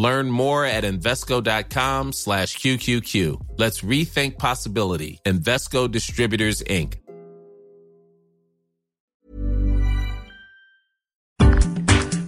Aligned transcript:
Learn 0.00 0.30
more 0.30 0.64
at 0.64 0.84
Invesco.com 0.84 2.14
slash 2.14 2.56
QQQ. 2.56 3.58
Let's 3.58 3.82
rethink 3.82 4.38
possibility. 4.38 5.20
Invesco 5.26 5.90
Distributors, 5.90 6.62
Inc. 6.62 6.94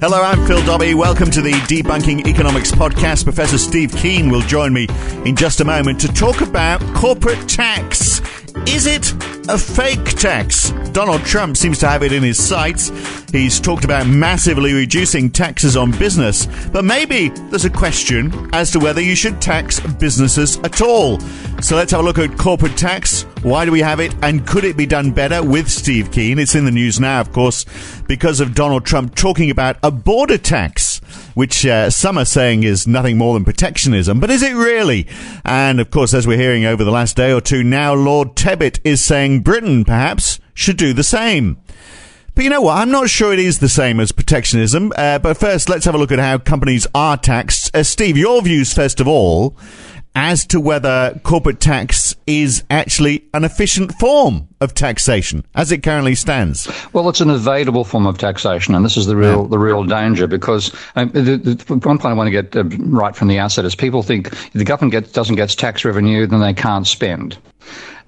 Hello, 0.03 0.21
I'm 0.21 0.47
Phil 0.47 0.63
Dobbie. 0.67 0.93
Welcome 0.93 1.31
to 1.31 1.41
the 1.41 1.53
Debunking 1.53 2.27
Economics 2.27 2.73
podcast. 2.73 3.25
Professor 3.25 3.57
Steve 3.57 3.95
Keen 3.97 4.29
will 4.29 4.43
join 4.43 4.75
me 4.75 4.87
in 5.25 5.35
just 5.35 5.61
a 5.61 5.65
moment 5.65 5.99
to 6.01 6.09
talk 6.09 6.43
about 6.43 6.83
corporate 6.95 7.49
tax. 7.49 8.21
Is 8.67 8.87
it 8.87 9.13
a 9.49 9.59
fake 9.59 10.05
tax? 10.05 10.71
Donald 10.93 11.23
Trump 11.23 11.57
seems 11.57 11.79
to 11.79 11.89
have 11.89 12.03
it 12.03 12.13
in 12.13 12.23
his 12.23 12.43
sights. 12.43 12.91
He's 13.31 13.59
talked 13.59 13.85
about 13.85 14.07
massively 14.07 14.75
reducing 14.75 15.31
taxes 15.31 15.77
on 15.77 15.91
business, 15.93 16.47
but 16.71 16.85
maybe 16.85 17.29
there's 17.51 17.65
a 17.65 17.71
question 17.71 18.51
as 18.53 18.71
to 18.73 18.79
whether 18.79 19.01
you 19.01 19.15
should 19.15 19.41
tax 19.41 19.81
businesses 19.81 20.59
at 20.59 20.81
all. 20.83 21.19
So 21.61 21.77
let's 21.77 21.93
have 21.93 22.01
a 22.01 22.05
look 22.05 22.19
at 22.19 22.37
corporate 22.39 22.77
tax. 22.77 23.23
Why 23.43 23.65
do 23.65 23.73
we 23.73 23.81
have 23.81 24.01
it? 24.01 24.15
And 24.23 24.47
could 24.47 24.65
it 24.65 24.77
be 24.77 24.87
done 24.87 25.13
better 25.13 25.43
with 25.43 25.69
Steve 25.71 26.13
Keen? 26.13 26.39
It's 26.39 26.55
in 26.55 26.65
the 26.65 26.71
news 26.71 27.01
now, 27.01 27.21
of 27.21 27.33
course, 27.33 27.65
because 28.07 28.41
of 28.41 28.55
Donald 28.55 28.85
Trump 28.85 29.15
talking 29.15 29.51
about 29.51 29.77
a 29.83 29.91
border 29.91 30.39
tax 30.39 31.01
which 31.35 31.67
uh, 31.67 31.91
some 31.91 32.19
are 32.19 32.25
saying 32.25 32.63
is 32.63 32.87
nothing 32.87 33.19
more 33.19 33.35
than 33.35 33.45
protectionism. 33.45 34.21
But 34.21 34.31
is 34.31 34.43
it 34.43 34.55
really? 34.55 35.07
And 35.45 35.81
of 35.81 35.91
course, 35.91 36.15
as 36.15 36.27
we're 36.27 36.39
hearing 36.39 36.65
over 36.65 36.85
the 36.85 36.91
last 36.91 37.17
day 37.17 37.33
or 37.33 37.41
two 37.41 37.63
now, 37.63 37.95
Lord 37.95 38.35
Tebbit 38.35 38.81
is 38.85 39.03
saying 39.03 39.41
Britain 39.41 39.85
perhaps 39.85 40.41
should 40.55 40.77
do 40.77 40.93
the 40.93 41.03
same. 41.03 41.59
But 42.35 42.45
you 42.45 42.51
know 42.51 42.63
what? 42.63 42.79
I'm 42.79 42.91
not 42.91 43.11
sure 43.11 43.33
it 43.33 43.39
is 43.39 43.59
the 43.59 43.69
same 43.69 44.01
as 44.01 44.11
protectionism. 44.11 44.93
Uh, 44.97 45.19
but 45.19 45.37
first, 45.37 45.69
let's 45.69 45.85
have 45.85 45.95
a 45.95 45.99
look 45.99 46.13
at 46.13 46.19
how 46.19 46.39
companies 46.39 46.87
are 46.95 47.19
taxed. 47.19 47.75
Uh, 47.77 47.83
Steve, 47.83 48.17
your 48.17 48.41
views 48.41 48.73
first 48.73 49.01
of 49.01 49.09
all 49.09 49.55
as 50.15 50.45
to 50.47 50.61
whether 50.61 51.19
corporate 51.23 51.61
tax 51.61 52.15
is 52.27 52.65
actually 52.71 53.25
an 53.33 53.45
efficient 53.45 53.93
form 53.95 54.49
of 54.61 54.75
taxation 54.75 55.45
as 55.55 55.73
it 55.73 55.83
currently 55.83 56.15
stands. 56.15 56.69
Well, 56.93 57.09
it's 57.09 57.21
an 57.21 57.31
available 57.31 57.85
form 57.85 58.07
of 58.07 58.19
taxation, 58.19 58.75
and 58.75 58.85
this 58.85 58.97
is 58.97 59.07
the 59.07 59.17
real 59.17 59.43
yeah. 59.43 59.49
the 59.49 59.59
real 59.59 59.85
danger 59.85 60.27
because 60.27 60.75
um, 60.97 61.11
the, 61.11 61.37
the, 61.37 61.75
one 61.75 61.99
point 61.99 62.07
I 62.07 62.13
want 62.13 62.29
to 62.29 62.31
get 62.31 62.55
uh, 62.55 62.65
right 62.65 63.17
from 63.17 63.29
the 63.29 63.39
outset 63.39 63.65
is 63.65 63.75
people 63.75 64.03
think 64.03 64.29
if 64.33 64.53
the 64.53 64.65
government 64.65 64.93
gets, 64.93 65.13
doesn't 65.13 65.37
get 65.37 65.51
tax 65.51 65.85
revenue, 65.85 66.27
then 66.27 66.41
they 66.41 66.55
can't 66.55 66.87
spend. 66.87 67.39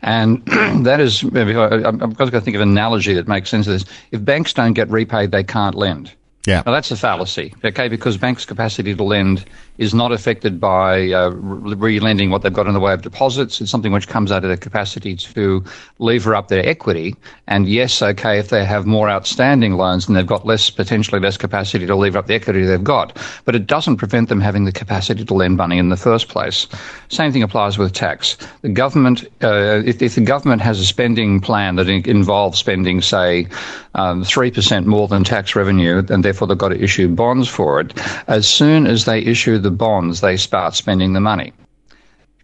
And 0.02 0.44
that 0.84 1.00
is, 1.00 1.22
I'm 1.22 1.32
going 1.32 2.30
to 2.30 2.41
think 2.41 2.55
of 2.55 2.60
an 2.60 2.69
analogy 2.69 3.14
that 3.14 3.27
makes 3.27 3.48
sense 3.48 3.66
of 3.66 3.72
this. 3.72 3.84
If 4.10 4.22
banks 4.22 4.52
don't 4.52 4.75
get 4.75 4.91
repaid, 4.91 5.30
they 5.30 5.42
can't 5.42 5.75
lend. 5.75 6.12
Yeah. 6.47 6.62
Now 6.66 6.72
that's 6.72 6.91
a 6.91 6.97
fallacy, 6.97 7.55
okay, 7.64 7.88
because 7.88 8.19
banks' 8.19 8.44
capacity 8.44 8.94
to 8.94 9.02
lend 9.02 9.47
is 9.78 9.92
not 9.92 10.12
affected 10.12 10.61
by 10.61 11.11
uh, 11.11 11.30
re-lending 11.30 12.30
what 12.30 12.42
they've 12.42 12.53
got 12.53 12.67
in 12.67 12.75
the 12.75 12.80
way 12.80 12.92
of 12.92 13.03
deposits. 13.03 13.61
It's 13.61 13.70
something 13.70 13.92
which 13.92 14.06
comes 14.06 14.31
out 14.31 14.44
of 14.44 14.48
their 14.48 14.56
capacity 14.56 15.16
to 15.16 15.64
lever 15.98 16.34
up 16.34 16.48
their 16.48 16.64
equity. 16.66 17.16
And 17.48 17.69
yes, 17.69 18.00
okay, 18.00 18.39
if 18.39 18.50
they 18.50 18.64
have 18.64 18.86
more 18.86 19.11
outstanding 19.11 19.75
loans 19.75 20.06
and 20.06 20.16
they've 20.16 20.27
got 20.27 20.47
less, 20.47 20.70
potentially 20.70 21.21
less 21.21 21.37
capacity 21.37 21.87
to 21.87 21.97
lever 21.97 22.19
up 22.19 22.28
the 22.28 22.34
equity 22.34 22.62
they've 22.65 22.82
got, 22.82 23.19
but 23.44 23.56
it 23.56 23.66
doesn't 23.66 23.97
prevent 23.97 24.28
them 24.28 24.41
having 24.41 24.65
the 24.65 24.72
capacity 24.72 25.25
to 25.25 25.34
lend 25.34 25.56
money 25.56 25.78
in 25.78 25.88
the 25.88 25.97
first 25.97 26.28
place. 26.28 26.69
Same 27.09 27.32
thing 27.32 27.43
applies 27.43 27.76
with 27.76 27.93
tax. 27.93 28.37
The 28.62 28.69
government, 28.69 29.25
uh, 29.43 29.82
if, 29.84 30.00
if, 30.00 30.15
the 30.15 30.20
government 30.20 30.62
has 30.62 30.78
a 30.78 30.87
spending 30.87 31.41
plan 31.41 31.76
that 31.76 31.88
involves 31.88 32.59
spending, 32.59 33.00
say, 33.00 33.49
um, 33.94 34.22
3% 34.22 34.87
more 34.87 35.09
than 35.09 35.25
tax 35.25 35.56
revenue, 35.56 36.03
and 36.09 36.25
therefore 36.25 36.49
they've 36.49 36.59
got 36.59 36.69
to 36.69 36.81
issue 36.81 37.09
bonds 37.09 37.49
for 37.49 37.81
it, 37.81 37.93
as 38.28 38.47
soon 38.47 38.87
as 38.87 39.04
they 39.04 39.19
issue 39.20 39.59
the 39.64 39.70
bonds, 39.70 40.20
they 40.20 40.36
start 40.36 40.75
spending 40.75 41.12
the 41.12 41.20
money. 41.20 41.52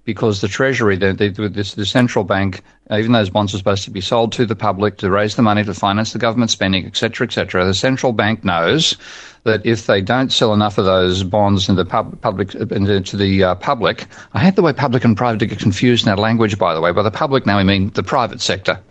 Because 0.04 0.40
the 0.40 0.48
Treasury, 0.48 0.96
the, 0.96 1.12
the, 1.12 1.28
the, 1.30 1.86
central 1.86 2.24
bank, 2.24 2.62
even 2.90 3.12
those 3.12 3.30
bonds 3.30 3.54
are 3.54 3.58
supposed 3.58 3.84
to 3.84 3.90
be 3.90 4.00
sold 4.00 4.32
to 4.32 4.46
the 4.46 4.56
public 4.56 4.96
to 4.98 5.10
raise 5.10 5.36
the 5.36 5.42
money 5.42 5.62
to 5.62 5.74
finance 5.74 6.12
the 6.12 6.18
government 6.18 6.50
spending, 6.50 6.84
etc., 6.86 7.26
etc. 7.26 7.64
The 7.64 7.74
central 7.74 8.12
bank 8.12 8.42
knows 8.42 8.96
that 9.44 9.64
if 9.64 9.86
they 9.86 10.00
don't 10.00 10.32
sell 10.32 10.52
enough 10.52 10.78
of 10.78 10.86
those 10.86 11.22
bonds 11.22 11.68
in 11.68 11.76
the 11.76 11.84
pub, 11.84 12.20
public 12.22 12.54
into 12.54 13.16
the 13.16 13.44
uh, 13.44 13.54
public, 13.54 14.06
I 14.32 14.40
hate 14.40 14.56
the 14.56 14.62
way 14.62 14.72
public 14.72 15.04
and 15.04 15.16
private 15.16 15.46
get 15.46 15.58
confused 15.58 16.06
in 16.06 16.10
that 16.10 16.18
language. 16.18 16.58
By 16.58 16.74
the 16.74 16.80
way, 16.80 16.92
by 16.92 17.02
the 17.02 17.10
public 17.10 17.46
now 17.46 17.58
we 17.58 17.64
mean 17.64 17.90
the 17.90 18.02
private 18.02 18.40
sector. 18.40 18.80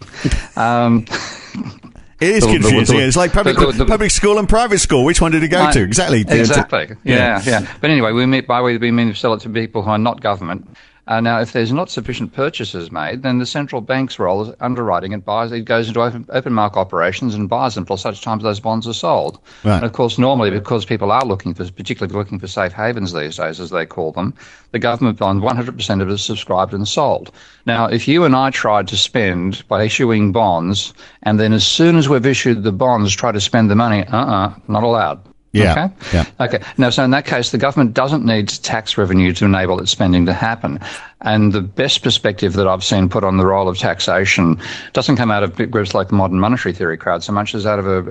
Um, 0.56 1.06
It 2.20 2.32
is 2.32 2.44
the, 2.44 2.52
confusing. 2.54 2.98
The, 2.98 3.02
the, 3.02 3.08
it's 3.08 3.16
like 3.16 3.32
public, 3.32 3.56
public 3.56 4.12
school 4.12 4.40
and 4.40 4.50
private 4.50 4.80
school. 4.80 5.06
Which 5.06 5.22
one 5.22 5.32
did 5.32 5.44
it 5.44 5.48
go 5.48 5.72
to? 5.72 5.82
Exactly. 5.82 6.22
Exactly. 6.22 6.98
Yeah, 7.04 7.16
yeah, 7.16 7.42
yeah. 7.46 7.74
But 7.80 7.92
anyway, 7.92 8.12
we 8.12 8.26
mean, 8.26 8.46
by 8.46 8.58
the 8.58 8.64
way 8.64 8.78
we 8.78 8.92
mean 8.92 9.08
to 9.08 9.16
sell 9.16 9.34
it 9.34 9.42
to 9.42 9.50
people 9.50 9.84
who 9.84 9.90
are 9.90 9.98
not 9.98 10.22
government. 10.22 10.68
Uh, 11.10 11.20
now, 11.20 11.40
if 11.40 11.54
there's 11.54 11.74
not 11.74 11.90
sufficient 11.90 12.34
purchases 12.34 12.92
made, 12.92 13.24
then 13.24 13.40
the 13.40 13.46
central 13.46 13.82
bank's 13.82 14.20
role 14.20 14.48
is 14.48 14.56
underwriting 14.60 15.12
it 15.12 15.26
buys 15.26 15.52
it 15.52 15.66
goes 15.66 15.88
into 15.88 16.00
open, 16.00 16.24
open 16.30 16.54
market 16.54 16.78
operations 16.78 17.34
and 17.34 17.50
buys 17.50 17.74
them 17.74 17.84
for 17.84 17.98
such 17.98 18.22
time 18.22 18.38
as 18.38 18.44
those 18.44 18.60
bonds 18.60 18.88
are 18.88 18.94
sold. 18.94 19.40
Right. 19.64 19.78
And 19.78 19.86
of 19.86 19.94
course, 19.94 20.20
normally 20.20 20.52
because 20.52 20.86
people 20.86 21.12
are 21.12 21.26
looking 21.26 21.56
for, 21.56 21.70
particularly 21.72 22.14
looking 22.14 22.38
for 22.38 22.46
safe 22.46 22.74
havens 22.74 23.12
these 23.12 23.38
days, 23.38 23.60
as 23.60 23.72
they 23.72 23.88
call 23.88 24.12
them, 24.12 24.36
the 24.72 24.78
government 24.78 25.18
bond 25.18 25.42
100% 25.42 26.02
of 26.02 26.10
it 26.10 26.14
is 26.14 26.24
subscribed 26.24 26.76
and 26.76 26.88
sold. 26.88 27.32
Now, 27.66 27.88
if 27.88 28.08
you 28.08 28.24
and 28.24 28.36
I 28.36 28.52
tried 28.52 28.88
to 28.90 28.98
spend 28.98 29.68
by 29.68 29.84
issuing 29.84 30.32
bonds, 30.32 30.94
and 31.24 31.40
then 31.40 31.54
as 31.54 31.66
soon 31.66 31.96
as 31.96 32.08
we've 32.08 32.26
issued 32.26 32.62
the 32.62 32.72
bonds, 32.72 33.16
try 33.16 33.32
to 33.32 33.42
spend 33.42 33.72
the 33.72 33.76
money, 33.76 34.06
uh-uh, 34.06 34.54
not 34.68 34.84
allowed. 34.84 35.29
Yeah. 35.52 35.72
Okay. 35.72 35.94
Yeah. 36.14 36.26
Okay. 36.40 36.60
Now, 36.78 36.92
so 36.92 37.04
in 37.04 37.12
that 37.12 37.26
case, 37.26 37.52
the 37.52 37.58
government 37.58 37.94
doesn't 37.94 38.24
need 38.24 38.50
tax 38.50 38.98
revenue 38.98 39.34
to 39.34 39.46
enable 39.46 39.80
its 39.80 39.92
spending 39.92 40.26
to 40.28 40.34
happen. 40.34 40.80
And 41.22 41.54
the 41.54 41.62
best 41.62 42.04
perspective 42.04 42.54
that 42.54 42.68
I've 42.68 42.84
seen 42.84 43.10
put 43.10 43.24
on 43.24 43.38
the 43.38 43.46
role 43.46 43.68
of 43.68 43.78
taxation 43.78 44.60
doesn't 44.94 45.16
come 45.16 45.32
out 45.32 45.44
of 45.44 45.56
big 45.56 45.72
groups 45.72 45.94
like 45.94 46.10
the 46.10 46.16
modern 46.16 46.40
monetary 46.40 46.74
theory 46.74 46.98
crowd 46.98 47.24
so 47.24 47.34
much 47.34 47.56
as 47.56 47.66
out 47.66 47.80
of 47.80 47.88
a, 47.88 48.02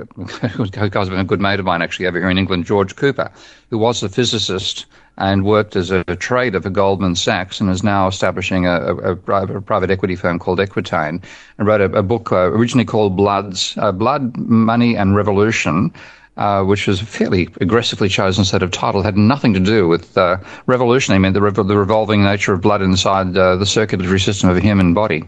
who 0.49 0.63
has 0.65 1.09
been 1.09 1.19
a 1.19 1.25
good 1.25 1.41
mate 1.41 1.61
of 1.61 1.65
mine 1.65 1.81
actually 1.81 2.07
over 2.07 2.19
here 2.19 2.29
in 2.29 2.39
England, 2.39 2.67
George 2.67 2.97
Cooper, 2.97 3.31
who 3.71 3.79
was 3.79 4.03
a 4.03 4.09
physicist 4.09 4.87
and 5.17 5.45
worked 5.45 5.75
as 5.75 5.91
a 5.91 6.05
trader 6.17 6.61
for 6.61 6.71
Goldman 6.71 7.17
Sachs 7.17 7.61
and 7.61 7.71
is 7.71 7.83
now 7.83 8.07
establishing 8.07 8.67
a, 8.67 8.95
a, 8.95 9.13
a 9.13 9.61
private 9.61 9.91
equity 9.91 10.15
firm 10.15 10.39
called 10.39 10.59
Equitile 10.59 11.21
and 11.59 11.67
wrote 11.67 11.81
a, 11.81 11.93
a 11.93 12.03
book 12.03 12.31
uh, 12.31 12.51
originally 12.51 12.85
called 12.85 13.17
Bloods, 13.17 13.75
uh, 13.79 13.91
Blood, 13.91 14.37
Money 14.37 14.97
and 14.97 15.17
Revolution, 15.17 15.93
uh, 16.39 16.63
which 16.63 16.87
was 16.87 17.03
a 17.03 17.05
fairly 17.05 17.49
aggressively 17.61 18.09
chosen 18.09 18.45
set 18.45 18.63
of 18.63 18.71
title, 18.71 19.03
had 19.03 19.17
nothing 19.17 19.53
to 19.53 19.61
do 19.61 19.89
with 19.89 20.17
uh, 20.17 20.39
revolution. 20.67 21.15
I 21.15 21.19
mean, 21.19 21.33
the, 21.33 21.41
the, 21.41 21.77
revolving 21.77 22.23
nature 22.23 22.53
of 22.53 22.61
blood 22.61 22.81
inside 22.81 23.37
uh, 23.37 23.57
the 23.57 23.67
circulatory 23.67 24.21
system 24.21 24.49
of 24.49 24.57
a 24.57 24.61
human 24.61 24.95
body. 24.95 25.25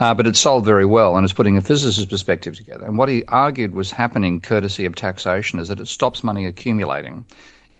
Uh, 0.00 0.14
but 0.14 0.26
it 0.26 0.34
sold 0.34 0.64
very 0.64 0.86
well 0.86 1.16
and 1.16 1.24
is 1.24 1.32
putting 1.32 1.58
a 1.58 1.60
physicist's 1.60 2.10
perspective 2.10 2.56
together. 2.56 2.86
And 2.86 2.96
what 2.96 3.10
he 3.10 3.22
argued 3.28 3.74
was 3.74 3.90
happening 3.90 4.40
courtesy 4.40 4.86
of 4.86 4.94
taxation 4.94 5.58
is 5.58 5.68
that 5.68 5.78
it 5.78 5.88
stops 5.88 6.24
money 6.24 6.46
accumulating 6.46 7.26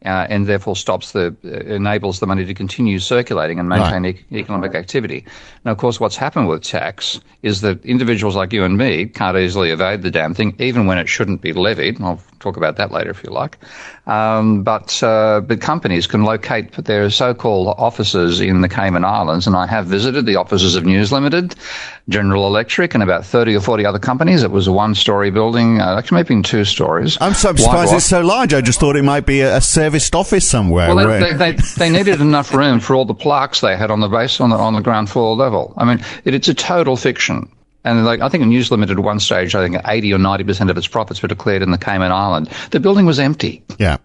uh, 0.05 0.27
and 0.29 0.47
therefore 0.47 0.77
stops 0.77 1.13
the 1.13 1.35
uh, 1.45 1.49
enables 1.49 2.21
the 2.21 2.27
money 2.27 2.45
to 2.45 2.55
continue 2.55 2.99
circulating 2.99 3.59
and 3.59 3.69
maintain 3.69 4.03
right. 4.03 4.17
e- 4.31 4.39
economic 4.39 4.75
activity. 4.75 5.25
Now, 5.65 5.73
of 5.73 5.79
course, 5.79 5.99
what's 5.99 6.17
happened 6.17 6.49
with 6.49 6.63
tax 6.63 7.21
is 7.43 7.61
that 7.63 7.85
individuals 7.85 8.37
like 8.37 8.53
you 8.53 8.65
and 8.65 8.77
me 8.77 9.07
can't 9.07 9.37
easily 9.37 9.71
evade 9.71 10.03
the 10.03 10.11
damn 10.11 10.35
thing, 10.35 10.55
even 10.59 10.87
when 10.87 10.99
it 10.99 11.09
shouldn't 11.09 11.41
be 11.41 11.53
levied. 11.53 12.01
I'll 12.01 12.21
talk 12.41 12.57
about 12.57 12.77
that 12.77 12.93
later 12.93 13.11
if 13.11 13.23
you 13.25 13.31
like. 13.31 13.59
Um, 14.07 14.63
but 14.63 15.03
uh, 15.03 15.41
but 15.41 15.61
companies 15.61 16.07
can 16.07 16.25
locate 16.25 16.73
their 16.73 17.11
so-called 17.11 17.75
offices 17.79 18.41
in 18.41 18.61
the 18.61 18.69
Cayman 18.69 19.05
Islands, 19.05 19.47
and 19.47 19.57
I 19.57 19.67
have 19.67 19.87
visited 19.87 20.27
the 20.27 20.37
offices 20.37 20.77
of 20.77 20.85
News 20.85 21.11
Limited, 21.11 21.57
General 22.09 22.47
Electric, 22.47 22.95
and 22.95 23.03
about 23.03 23.25
thirty 23.25 23.57
or 23.57 23.61
forty 23.61 23.85
other 23.85 23.99
companies. 23.99 24.43
It 24.45 24.53
was 24.53 24.69
a 24.69 24.73
one-story 24.73 25.31
building, 25.31 25.81
uh, 25.81 25.99
actually 25.99 26.23
maybe 26.23 26.43
two 26.43 26.65
stories. 26.65 27.19
I'm 27.21 27.35
so 27.35 27.55
surprised 27.55 27.95
it's 27.95 28.05
so 28.05 28.21
large. 28.21 28.55
I 28.55 28.61
just 28.61 28.79
thought 28.79 28.97
it 28.97 29.03
might 29.03 29.27
be 29.27 29.41
a, 29.41 29.57
a 29.57 29.61
serviced 29.87 30.15
office 30.17 30.49
somewhere. 30.49 30.93
Well, 30.93 31.07
they, 31.07 31.33
they, 31.33 31.53
they, 31.53 31.53
they, 31.77 31.91
needed 31.91 32.21
enough 32.21 32.53
room 32.53 32.81
for 32.81 32.97
all 32.97 33.05
the 33.05 33.15
plaques 33.15 33.61
they 33.61 33.77
had 33.77 33.91
on 33.91 34.01
the 34.01 34.09
base 34.09 34.41
on 34.41 34.51
the 34.51 34.57
on 34.57 34.75
the 34.75 34.81
ground 34.81 35.09
floor 35.09 35.37
level. 35.37 35.73
I 35.77 35.85
mean, 35.85 36.05
it, 36.25 36.35
it's 36.35 36.49
a 36.49 36.55
total 36.55 36.97
fiction. 36.97 37.49
And 37.85 38.05
like 38.05 38.21
I 38.21 38.29
think 38.29 38.45
News 38.47 38.73
Limited 38.73 38.99
at 38.99 39.05
one 39.05 39.21
stage, 39.21 39.55
I 39.55 39.65
think 39.65 39.81
80 39.87 40.15
or 40.15 40.19
90 40.19 40.45
percent 40.45 40.71
of 40.71 40.77
its 40.77 40.89
profits 40.89 41.23
were 41.23 41.29
declared 41.29 41.63
in 41.63 41.71
the 41.71 41.79
Cayman 41.79 42.11
Island. 42.11 42.49
The 42.73 42.81
building 42.81 43.07
was 43.07 43.21
empty. 43.21 43.63
Yeah. 43.79 43.99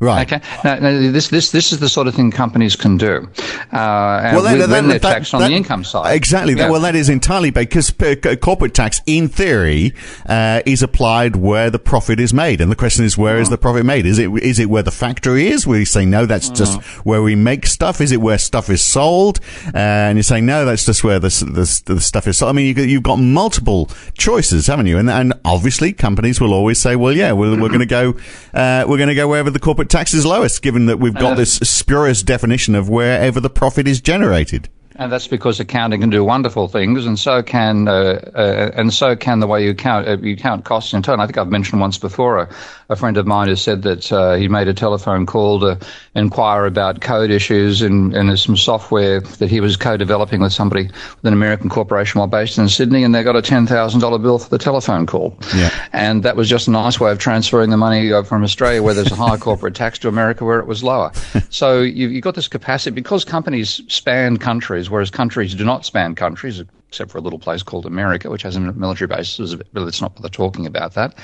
Right. 0.00 0.32
Okay. 0.32 0.46
Now, 0.62 0.76
now, 0.76 1.10
this 1.10 1.26
this 1.26 1.50
this 1.50 1.72
is 1.72 1.80
the 1.80 1.88
sort 1.88 2.06
of 2.06 2.14
thing 2.14 2.30
companies 2.30 2.76
can 2.76 2.98
do. 2.98 3.28
Uh, 3.72 4.30
well, 4.32 4.42
that, 4.42 4.58
when 4.58 4.58
that, 4.58 4.68
they're 4.68 4.98
that, 5.00 5.02
taxed 5.02 5.34
on 5.34 5.40
the 5.40 5.50
income 5.50 5.82
side. 5.82 6.14
Exactly. 6.14 6.54
Yeah. 6.54 6.70
Well, 6.70 6.82
that 6.82 6.94
is 6.94 7.08
entirely 7.08 7.50
because 7.50 7.92
corporate 8.40 8.74
tax, 8.74 9.00
in 9.06 9.26
theory, 9.26 9.94
uh, 10.26 10.62
is 10.64 10.84
applied 10.84 11.34
where 11.34 11.68
the 11.68 11.80
profit 11.80 12.20
is 12.20 12.32
made, 12.32 12.60
and 12.60 12.70
the 12.70 12.76
question 12.76 13.04
is, 13.04 13.18
where 13.18 13.38
is 13.38 13.48
mm. 13.48 13.52
the 13.52 13.58
profit 13.58 13.84
made? 13.84 14.06
Is 14.06 14.20
it 14.20 14.30
is 14.40 14.60
it 14.60 14.70
where 14.70 14.84
the 14.84 14.92
factory 14.92 15.48
is? 15.48 15.66
Where 15.66 15.80
you 15.80 15.84
say 15.84 16.06
no, 16.06 16.26
that's 16.26 16.48
just 16.48 16.78
mm. 16.78 16.96
where 16.98 17.20
we 17.20 17.34
make 17.34 17.66
stuff. 17.66 18.00
Is 18.00 18.12
it 18.12 18.20
where 18.20 18.38
stuff 18.38 18.70
is 18.70 18.82
sold? 18.82 19.40
Uh, 19.74 19.78
and 19.78 20.16
you're 20.16 20.22
saying 20.22 20.46
no, 20.46 20.64
that's 20.64 20.86
just 20.86 21.02
where 21.02 21.18
the 21.18 21.28
the, 21.28 21.94
the 21.94 22.00
stuff 22.00 22.28
is 22.28 22.38
sold. 22.38 22.50
I 22.50 22.52
mean, 22.52 22.76
you, 22.76 22.84
you've 22.84 23.02
got 23.02 23.16
multiple 23.16 23.90
choices, 24.16 24.68
haven't 24.68 24.86
you? 24.86 24.96
And 24.96 25.10
and 25.10 25.34
obviously, 25.44 25.92
companies 25.92 26.40
will 26.40 26.54
always 26.54 26.78
say, 26.78 26.94
well, 26.94 27.12
yeah, 27.12 27.32
we're, 27.32 27.60
we're 27.60 27.68
going 27.68 27.80
to 27.80 27.86
go, 27.86 28.10
uh, 28.54 28.84
we're 28.86 28.96
going 28.96 29.08
to 29.08 29.16
go 29.16 29.26
wherever 29.26 29.50
the 29.50 29.58
corporate 29.58 29.87
tax 29.88 30.14
is 30.14 30.24
lowest, 30.24 30.62
given 30.62 30.86
that 30.86 30.98
we've 30.98 31.14
got 31.14 31.32
uh, 31.32 31.36
this 31.36 31.54
spurious 31.54 32.22
definition 32.22 32.74
of 32.74 32.88
wherever 32.88 33.40
the 33.40 33.50
profit 33.50 33.88
is 33.88 34.00
generated. 34.00 34.68
And 34.96 35.12
that's 35.12 35.28
because 35.28 35.60
accounting 35.60 36.00
can 36.00 36.10
do 36.10 36.24
wonderful 36.24 36.66
things, 36.66 37.06
and 37.06 37.16
so 37.16 37.42
can 37.42 37.86
uh, 37.86 38.20
uh, 38.34 38.70
and 38.74 38.92
so 38.92 39.14
can 39.14 39.38
the 39.38 39.46
way 39.46 39.64
you 39.64 39.72
count 39.72 40.08
uh, 40.08 40.18
you 40.18 40.36
count 40.36 40.64
costs 40.64 40.92
in 40.92 41.02
turn. 41.02 41.20
I 41.20 41.26
think 41.26 41.38
I've 41.38 41.48
mentioned 41.48 41.80
once 41.80 41.98
before 41.98 42.48
a, 42.88 42.96
friend 42.96 43.16
of 43.16 43.26
mine 43.26 43.48
has 43.48 43.62
said 43.62 43.82
that 43.82 44.12
uh, 44.12 44.34
he 44.34 44.48
made 44.48 44.68
a 44.68 44.74
telephone 44.74 45.26
call 45.26 45.60
to 45.60 45.78
inquire 46.14 46.64
about 46.64 47.00
code 47.00 47.30
issues 47.30 47.82
and 47.82 48.14
there's 48.14 48.42
some 48.42 48.56
software 48.56 49.20
that 49.20 49.50
he 49.50 49.60
was 49.60 49.76
co-developing 49.76 50.40
with 50.40 50.52
somebody 50.52 50.84
with 50.84 51.24
an 51.24 51.32
American 51.32 51.68
corporation 51.68 52.18
while 52.18 52.28
based 52.28 52.58
in 52.58 52.68
Sydney, 52.68 53.04
and 53.04 53.14
they 53.14 53.22
got 53.22 53.36
a 53.36 53.42
ten 53.42 53.66
thousand 53.66 54.00
dollar 54.00 54.18
bill 54.18 54.38
for 54.38 54.50
the 54.50 54.58
telephone 54.58 55.06
call. 55.06 55.36
Yeah. 55.54 55.88
And 55.92 56.22
that 56.22 56.36
was 56.36 56.48
just 56.48 56.68
a 56.68 56.70
nice 56.70 57.00
way 57.00 57.10
of 57.10 57.18
transferring 57.18 57.70
the 57.70 57.76
money 57.76 58.12
uh, 58.12 58.22
from 58.22 58.42
Australia, 58.44 58.82
where 58.82 58.94
there's 58.94 59.12
a 59.12 59.16
higher 59.16 59.38
corporate 59.48 59.74
tax, 59.74 59.98
to 60.00 60.08
America, 60.08 60.44
where 60.44 60.60
it 60.60 60.66
was 60.66 60.84
lower. 60.84 61.12
so 61.50 61.80
you, 61.80 62.08
you've 62.08 62.24
got 62.24 62.34
this 62.34 62.48
capacity 62.48 62.94
because 62.94 63.24
companies 63.24 63.80
span 63.88 64.36
countries 64.36 64.90
whereas 64.90 65.10
countries 65.10 65.54
do 65.54 65.64
not 65.64 65.84
span 65.84 66.14
countries 66.14 66.62
except 66.88 67.10
for 67.10 67.18
a 67.18 67.20
little 67.20 67.38
place 67.38 67.62
called 67.62 67.84
America, 67.84 68.30
which 68.30 68.42
has 68.42 68.56
a 68.56 68.60
military 68.60 69.06
base. 69.06 69.36
But 69.36 69.82
let's 69.82 70.00
not 70.00 70.14
bother 70.14 70.28
talking 70.28 70.66
about 70.66 70.94
that. 70.94 71.14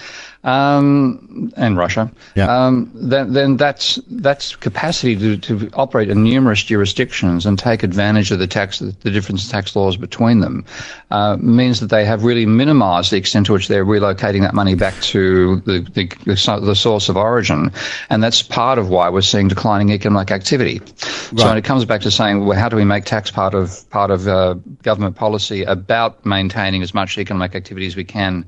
Um, 0.44 1.52
and 1.56 1.76
Russia. 1.76 2.10
Yeah. 2.34 2.54
Um, 2.54 2.90
then, 2.94 3.32
then 3.32 3.56
that's 3.56 3.98
that's 4.08 4.56
capacity 4.56 5.16
to, 5.16 5.36
to 5.38 5.70
operate 5.72 6.10
in 6.10 6.22
numerous 6.22 6.62
jurisdictions 6.62 7.46
and 7.46 7.58
take 7.58 7.82
advantage 7.82 8.30
of 8.30 8.38
the 8.38 8.46
tax, 8.46 8.80
the 8.80 9.10
different 9.10 9.48
tax 9.48 9.74
laws 9.74 9.96
between 9.96 10.40
them, 10.40 10.66
uh, 11.10 11.36
means 11.40 11.80
that 11.80 11.88
they 11.88 12.04
have 12.04 12.24
really 12.24 12.44
minimised 12.44 13.10
the 13.10 13.16
extent 13.16 13.46
to 13.46 13.54
which 13.54 13.68
they're 13.68 13.86
relocating 13.86 14.42
that 14.42 14.54
money 14.54 14.74
back 14.74 14.94
to 15.00 15.56
the, 15.60 15.80
the, 15.94 16.60
the 16.60 16.74
source 16.74 17.08
of 17.08 17.16
origin, 17.16 17.72
and 18.10 18.22
that's 18.22 18.42
part 18.42 18.78
of 18.78 18.90
why 18.90 19.08
we're 19.08 19.22
seeing 19.22 19.48
declining 19.48 19.90
economic 19.90 20.30
activity. 20.30 20.80
Right. 20.80 21.38
So 21.38 21.56
it 21.56 21.64
comes 21.64 21.86
back 21.86 22.02
to 22.02 22.10
saying, 22.10 22.44
well, 22.44 22.58
how 22.58 22.68
do 22.68 22.76
we 22.76 22.84
make 22.84 23.04
tax 23.04 23.30
part 23.30 23.54
of 23.54 23.88
part 23.90 24.10
of 24.10 24.28
uh, 24.28 24.54
government 24.82 25.16
policy? 25.16 25.53
About 25.62 26.24
maintaining 26.26 26.82
as 26.82 26.94
much 26.94 27.16
economic 27.18 27.54
activity 27.54 27.86
as 27.86 27.96
we 27.96 28.04
can 28.04 28.44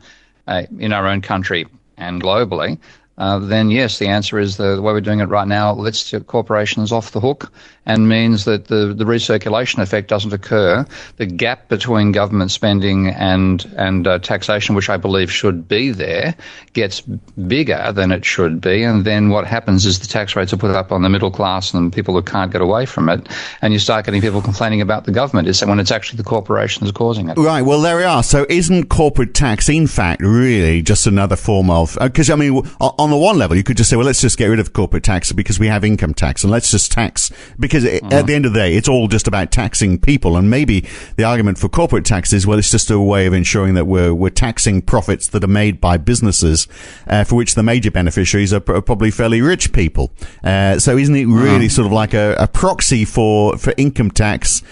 uh, 0.46 0.62
in 0.78 0.92
our 0.92 1.06
own 1.06 1.20
country 1.20 1.66
and 1.96 2.22
globally, 2.22 2.78
uh, 3.18 3.38
then 3.38 3.70
yes, 3.70 3.98
the 3.98 4.08
answer 4.08 4.38
is 4.38 4.58
the, 4.58 4.76
the, 4.76 4.82
way 4.82 4.92
we're 4.92 5.00
doing 5.00 5.20
it 5.20 5.28
right 5.28 5.48
now 5.48 5.72
lets 5.72 6.12
corporations 6.26 6.92
off 6.92 7.12
the 7.12 7.20
hook 7.20 7.50
and 7.86 8.08
means 8.08 8.44
that 8.44 8.66
the, 8.66 8.92
the 8.94 9.04
recirculation 9.04 9.80
effect 9.80 10.08
doesn't 10.08 10.34
occur. 10.34 10.84
The 11.16 11.24
gap 11.24 11.68
between 11.68 12.12
government 12.12 12.50
spending 12.50 13.08
and 13.08 13.64
and 13.76 14.06
uh, 14.06 14.18
taxation, 14.18 14.74
which 14.74 14.90
I 14.90 14.98
believe 14.98 15.32
should 15.32 15.66
be 15.66 15.92
there, 15.92 16.34
gets 16.74 17.00
bigger 17.00 17.90
than 17.92 18.12
it 18.12 18.24
should 18.24 18.60
be, 18.60 18.82
and 18.82 19.04
then 19.04 19.30
what 19.30 19.46
happens 19.46 19.86
is 19.86 20.00
the 20.00 20.06
tax 20.06 20.36
rates 20.36 20.52
are 20.52 20.58
put 20.58 20.72
up 20.72 20.92
on 20.92 21.02
the 21.02 21.08
middle 21.08 21.30
class 21.30 21.72
and 21.72 21.92
people 21.92 22.14
who 22.14 22.22
can't 22.22 22.52
get 22.52 22.60
away 22.60 22.84
from 22.84 23.08
it, 23.08 23.26
and 23.62 23.72
you 23.72 23.78
start 23.78 24.04
getting 24.04 24.20
people 24.20 24.42
complaining 24.42 24.82
about 24.82 25.04
the 25.04 25.12
government. 25.12 25.48
Is 25.48 25.64
when 25.64 25.80
it's 25.80 25.90
actually 25.90 26.18
the 26.18 26.24
corporations 26.24 26.92
causing 26.92 27.30
it. 27.30 27.38
Right. 27.38 27.62
Well, 27.62 27.80
there 27.80 27.96
we 27.96 28.04
are. 28.04 28.22
So, 28.22 28.44
isn't 28.48 28.90
corporate 28.90 29.32
tax, 29.32 29.70
in 29.70 29.86
fact, 29.86 30.20
really 30.20 30.82
just 30.82 31.06
another 31.06 31.36
form 31.36 31.70
of? 31.70 31.96
Because 31.98 32.28
uh, 32.28 32.34
I 32.34 32.36
mean, 32.36 32.62
on 32.80 33.05
the 33.10 33.16
one 33.16 33.38
level, 33.38 33.56
you 33.56 33.62
could 33.62 33.76
just 33.76 33.90
say, 33.90 33.96
well, 33.96 34.06
let's 34.06 34.20
just 34.20 34.38
get 34.38 34.46
rid 34.46 34.60
of 34.60 34.72
corporate 34.72 35.04
tax 35.04 35.32
because 35.32 35.58
we 35.58 35.68
have 35.68 35.84
income 35.84 36.14
tax, 36.14 36.42
and 36.44 36.50
let's 36.50 36.70
just 36.70 36.92
tax 36.92 37.30
because 37.58 37.84
uh-huh. 37.84 38.08
at 38.10 38.26
the 38.26 38.34
end 38.34 38.46
of 38.46 38.52
the 38.52 38.58
day, 38.58 38.74
it's 38.74 38.88
all 38.88 39.08
just 39.08 39.26
about 39.26 39.50
taxing 39.50 39.98
people. 39.98 40.36
And 40.36 40.50
maybe 40.50 40.86
the 41.16 41.24
argument 41.24 41.58
for 41.58 41.68
corporate 41.68 42.04
tax 42.04 42.32
is, 42.32 42.46
well, 42.46 42.58
it's 42.58 42.70
just 42.70 42.90
a 42.90 43.00
way 43.00 43.26
of 43.26 43.32
ensuring 43.32 43.74
that 43.74 43.86
we're, 43.86 44.14
we're 44.14 44.30
taxing 44.30 44.82
profits 44.82 45.28
that 45.28 45.44
are 45.44 45.48
made 45.48 45.80
by 45.80 45.96
businesses, 45.96 46.68
uh, 47.06 47.24
for 47.24 47.36
which 47.36 47.54
the 47.54 47.62
major 47.62 47.90
beneficiaries 47.90 48.52
are, 48.52 48.62
are 48.68 48.82
probably 48.82 49.10
fairly 49.10 49.40
rich 49.40 49.72
people. 49.72 50.12
Uh, 50.42 50.78
so 50.78 50.96
isn't 50.96 51.16
it 51.16 51.26
really 51.26 51.56
uh-huh. 51.56 51.68
sort 51.68 51.86
of 51.86 51.92
like 51.92 52.14
a, 52.14 52.34
a 52.38 52.48
proxy 52.48 53.04
for, 53.04 53.56
for 53.56 53.74
income 53.76 54.10
tax? 54.10 54.62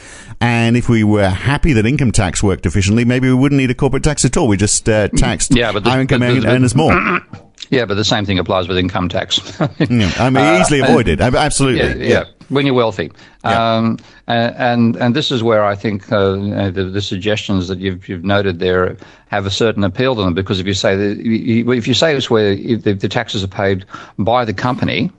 And 0.40 0.76
if 0.76 0.88
we 0.88 1.04
were 1.04 1.28
happy 1.28 1.72
that 1.72 1.86
income 1.86 2.12
tax 2.12 2.42
worked 2.42 2.66
efficiently, 2.66 3.04
maybe 3.04 3.28
we 3.28 3.34
wouldn't 3.34 3.58
need 3.58 3.70
a 3.70 3.75
corporate 3.75 4.02
tax 4.02 4.25
at 4.25 4.36
all. 4.36 4.48
We 4.48 4.56
just 4.56 4.88
uh, 4.88 5.08
taxed 5.08 5.54
yeah, 5.54 5.72
but 5.72 5.84
the, 5.84 5.90
our 5.90 6.00
income 6.00 6.20
but 6.20 6.40
the, 6.40 6.48
earners 6.48 6.75
more. 6.75 6.92
Yeah, 7.70 7.84
but 7.84 7.94
the 7.94 8.05
same 8.05 8.25
thing 8.25 8.38
applies 8.38 8.69
with 8.69 8.78
income 8.78 9.08
tax. 9.08 9.38
yeah, 9.78 10.12
I 10.19 10.31
mean, 10.31 10.61
easily 10.61 10.82
uh, 10.82 10.88
avoided. 10.88 11.20
Absolutely. 11.20 11.81
Yeah, 11.81 11.94
yeah, 11.94 12.20
yeah, 12.20 12.25
when 12.49 12.66
you're 12.66 12.75
wealthy. 12.75 13.11
Yeah. 13.44 13.76
Um, 13.76 13.99
and 14.26 14.96
and 14.96 15.14
this 15.14 15.31
is 15.31 15.43
where 15.43 15.64
I 15.64 15.75
think 15.75 16.11
uh, 16.11 16.70
the, 16.70 16.90
the, 16.93 17.00
suggestions 17.00 17.69
that 17.69 17.78
you've 17.78 18.08
you've 18.08 18.25
noted 18.25 18.58
there 18.58 18.96
have 19.28 19.46
a 19.46 19.50
certain 19.50 19.84
appeal 19.84 20.14
to 20.16 20.22
them 20.22 20.34
because 20.34 20.61
if 20.61 20.66
you 20.66 20.75
say 20.75 20.96
that, 20.96 21.20
if 21.20 21.87
you 21.87 21.94
say 21.94 22.14
it's 22.14 22.31
where 22.31 22.55
the, 22.55 22.93
the 22.93 23.08
taxes 23.08 23.44
are 23.44 23.49
paid 23.49 23.84
by 24.19 24.44
the 24.44 24.55
company, 24.55 25.10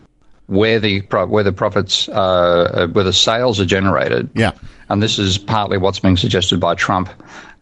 where 0.48 0.80
the 0.80 1.00
where 1.00 1.44
the 1.44 1.54
profits 1.54 2.10
uh, 2.10 2.88
where 2.94 3.04
the 3.04 3.14
sales 3.14 3.60
are 3.60 3.66
generated. 3.66 4.30
Yeah. 4.36 4.52
And 4.90 5.02
this 5.02 5.18
is 5.18 5.38
partly 5.38 5.78
what's 5.80 6.00
being 6.00 6.18
suggested 6.18 6.60
by 6.60 6.76
Trump. 6.76 7.10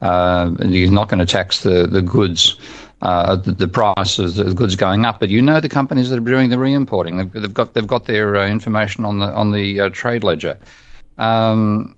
Uh, 0.01 0.51
he's 0.63 0.91
not 0.91 1.07
going 1.07 1.19
to 1.19 1.25
tax 1.25 1.61
the 1.61 1.87
the 1.87 2.01
goods 2.01 2.57
uh, 3.03 3.35
the, 3.35 3.51
the, 3.51 3.67
price 3.67 4.17
of 4.17 4.35
the 4.35 4.53
goods 4.53 4.77
going 4.77 5.05
up. 5.05 5.19
But 5.19 5.27
you 5.27 5.41
know 5.41 5.59
the 5.59 5.67
companies 5.67 6.09
that 6.09 6.17
are 6.17 6.21
doing 6.21 6.49
the 6.49 6.57
re-importing, 6.57 7.17
they've, 7.17 7.31
they've 7.31 7.53
got 7.53 7.73
they've 7.73 7.85
got 7.85 8.05
their 8.05 8.37
uh, 8.37 8.47
information 8.47 9.03
on 9.03 9.19
the 9.19 9.25
on 9.25 9.51
the 9.51 9.81
uh, 9.81 9.89
trade 9.89 10.23
ledger. 10.23 10.57
Um, 11.17 11.97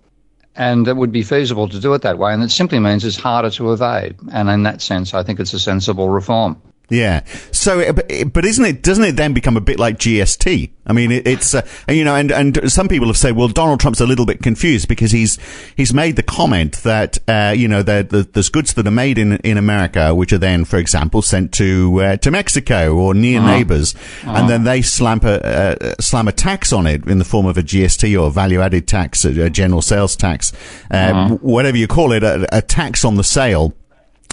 and 0.56 0.88
it 0.88 0.96
would 0.96 1.12
be 1.12 1.22
feasible 1.22 1.70
to 1.70 1.80
do 1.80 1.94
it 1.94 2.02
that 2.02 2.18
way, 2.18 2.34
and 2.34 2.42
it 2.42 2.50
simply 2.50 2.80
means 2.80 3.06
it's 3.06 3.18
harder 3.18 3.52
to 3.52 3.72
evade. 3.72 4.16
And 4.32 4.50
in 4.50 4.64
that 4.64 4.82
sense, 4.82 5.14
I 5.14 5.22
think 5.22 5.40
it's 5.40 5.54
a 5.54 5.60
sensible 5.60 6.10
reform. 6.10 6.60
Yeah. 6.90 7.24
So, 7.52 7.94
but 7.94 8.46
isn't 8.46 8.66
it? 8.66 8.84
Doesn't 8.84 9.04
it 9.04 9.16
then 9.16 9.34
become 9.34 9.58
a 9.58 9.62
bit 9.62 9.80
like 9.80 9.98
GST? 9.98 10.72
I 10.88 10.94
mean, 10.94 11.12
it, 11.12 11.28
it's 11.28 11.56
uh, 11.56 11.66
you 11.90 12.04
know, 12.04 12.16
and 12.16 12.32
and 12.32 12.72
some 12.72 12.88
people 12.88 13.08
have 13.08 13.18
said, 13.18 13.36
well, 13.36 13.48
Donald 13.48 13.80
Trump's 13.80 14.02
a 14.02 14.06
little 14.06 14.26
bit 14.26 14.44
confused 14.44 14.88
because 14.88 15.12
he's 15.12 15.40
he's 15.76 15.94
made 15.94 16.16
the 16.16 16.24
comment 16.24 16.78
that 16.84 17.18
uh, 17.28 17.54
you 17.56 17.68
know 17.68 17.82
the, 17.82 18.28
there's 18.34 18.50
goods 18.50 18.74
that 18.76 18.86
are 18.86 18.92
made 18.92 19.18
in 19.18 19.38
in 19.38 19.58
America 19.58 20.14
which 20.14 20.32
are 20.32 20.38
then, 20.38 20.64
for 20.64 20.78
example, 20.78 21.22
sent 21.22 21.52
to 21.54 22.02
uh, 22.02 22.18
to 22.18 22.30
Mexico 22.30 22.94
or 22.96 23.14
near 23.16 23.40
uh-huh. 23.40 23.52
neighbors, 23.52 23.96
uh-huh. 23.96 24.34
and 24.36 24.50
then 24.50 24.64
they 24.64 24.82
slam 24.82 25.20
a 25.24 25.96
slam 26.00 26.28
a 26.28 26.32
tax 26.32 26.72
on 26.72 26.86
it 26.86 27.08
in 27.08 27.18
the 27.18 27.26
form 27.26 27.48
of 27.48 27.58
a 27.58 27.64
GST 27.64 28.22
or 28.22 28.30
value 28.30 28.62
added 28.62 28.88
tax, 28.88 29.26
a, 29.26 29.50
general 29.50 29.82
sales 29.82 30.16
tax, 30.16 30.54
uh, 30.92 30.96
uh-huh. 30.96 31.36
whatever 31.42 31.78
you 31.78 31.88
call 31.88 32.12
it, 32.12 32.24
a, 32.24 32.48
a 32.56 32.62
tax 32.62 33.04
on 33.04 33.16
the 33.16 33.24
sale 33.24 33.74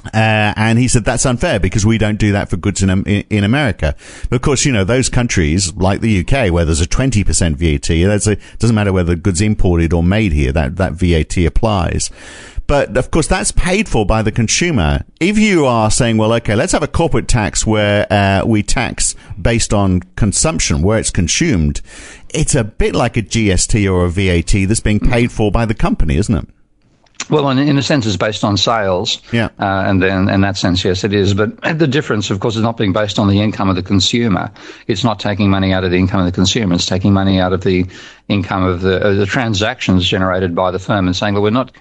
uh, 0.06 0.52
and 0.56 0.78
he 0.78 0.88
said 0.88 1.04
that's 1.04 1.26
unfair 1.26 1.60
because 1.60 1.86
we 1.86 1.98
don't 1.98 2.18
do 2.18 2.32
that 2.32 2.48
for 2.50 2.56
goods 2.56 2.82
in, 2.82 2.90
in 3.06 3.44
America. 3.44 3.94
But 4.28 4.36
of 4.36 4.42
course, 4.42 4.64
you 4.64 4.72
know, 4.72 4.84
those 4.84 5.08
countries 5.08 5.74
like 5.74 6.00
the 6.00 6.20
UK 6.20 6.52
where 6.52 6.64
there's 6.64 6.80
a 6.80 6.86
20% 6.86 7.56
VAT, 7.56 8.08
that's 8.08 8.26
a, 8.26 8.36
doesn't 8.58 8.74
matter 8.74 8.92
whether 8.92 9.14
the 9.14 9.20
goods 9.20 9.40
imported 9.40 9.92
or 9.92 10.02
made 10.02 10.32
here, 10.32 10.52
that, 10.52 10.76
that 10.76 10.94
VAT 10.94 11.36
applies. 11.38 12.10
But 12.66 12.96
of 12.96 13.10
course, 13.10 13.26
that's 13.26 13.52
paid 13.52 13.88
for 13.88 14.06
by 14.06 14.22
the 14.22 14.32
consumer. 14.32 15.04
If 15.20 15.38
you 15.38 15.66
are 15.66 15.90
saying, 15.90 16.16
well, 16.16 16.32
okay, 16.34 16.54
let's 16.54 16.72
have 16.72 16.82
a 16.82 16.88
corporate 16.88 17.28
tax 17.28 17.66
where 17.66 18.10
uh, 18.10 18.44
we 18.46 18.62
tax 18.62 19.14
based 19.40 19.74
on 19.74 20.00
consumption, 20.16 20.82
where 20.82 20.98
it's 20.98 21.10
consumed, 21.10 21.82
it's 22.32 22.54
a 22.54 22.64
bit 22.64 22.94
like 22.94 23.16
a 23.16 23.22
GST 23.22 23.92
or 23.92 24.04
a 24.04 24.10
VAT 24.10 24.68
that's 24.68 24.80
being 24.80 25.00
paid 25.00 25.30
for 25.32 25.50
by 25.50 25.66
the 25.66 25.74
company, 25.74 26.16
isn't 26.16 26.34
it? 26.34 26.48
Well, 27.30 27.48
in, 27.50 27.58
in 27.58 27.78
a 27.78 27.82
sense, 27.82 28.06
it's 28.06 28.16
based 28.16 28.44
on 28.44 28.56
sales. 28.56 29.22
Yeah. 29.32 29.46
Uh, 29.58 29.84
and 29.86 30.02
then 30.02 30.28
in 30.28 30.40
that 30.42 30.56
sense, 30.56 30.84
yes, 30.84 31.04
it 31.04 31.12
is. 31.12 31.34
But 31.34 31.60
the 31.78 31.86
difference, 31.86 32.30
of 32.30 32.40
course, 32.40 32.56
is 32.56 32.62
not 32.62 32.76
being 32.76 32.92
based 32.92 33.18
on 33.18 33.28
the 33.28 33.40
income 33.40 33.68
of 33.68 33.76
the 33.76 33.82
consumer. 33.82 34.50
It's 34.86 35.04
not 35.04 35.20
taking 35.20 35.50
money 35.50 35.72
out 35.72 35.84
of 35.84 35.90
the 35.90 35.98
income 35.98 36.20
of 36.20 36.26
the 36.26 36.32
consumer. 36.32 36.74
It's 36.74 36.86
taking 36.86 37.12
money 37.12 37.40
out 37.40 37.52
of 37.52 37.62
the 37.62 37.86
income 38.28 38.64
of 38.64 38.80
the, 38.80 39.00
of 39.06 39.16
the 39.16 39.26
transactions 39.26 40.06
generated 40.06 40.54
by 40.54 40.70
the 40.70 40.78
firm 40.78 41.06
and 41.06 41.16
saying, 41.16 41.34
well, 41.34 41.42
we're 41.42 41.50
not. 41.50 41.72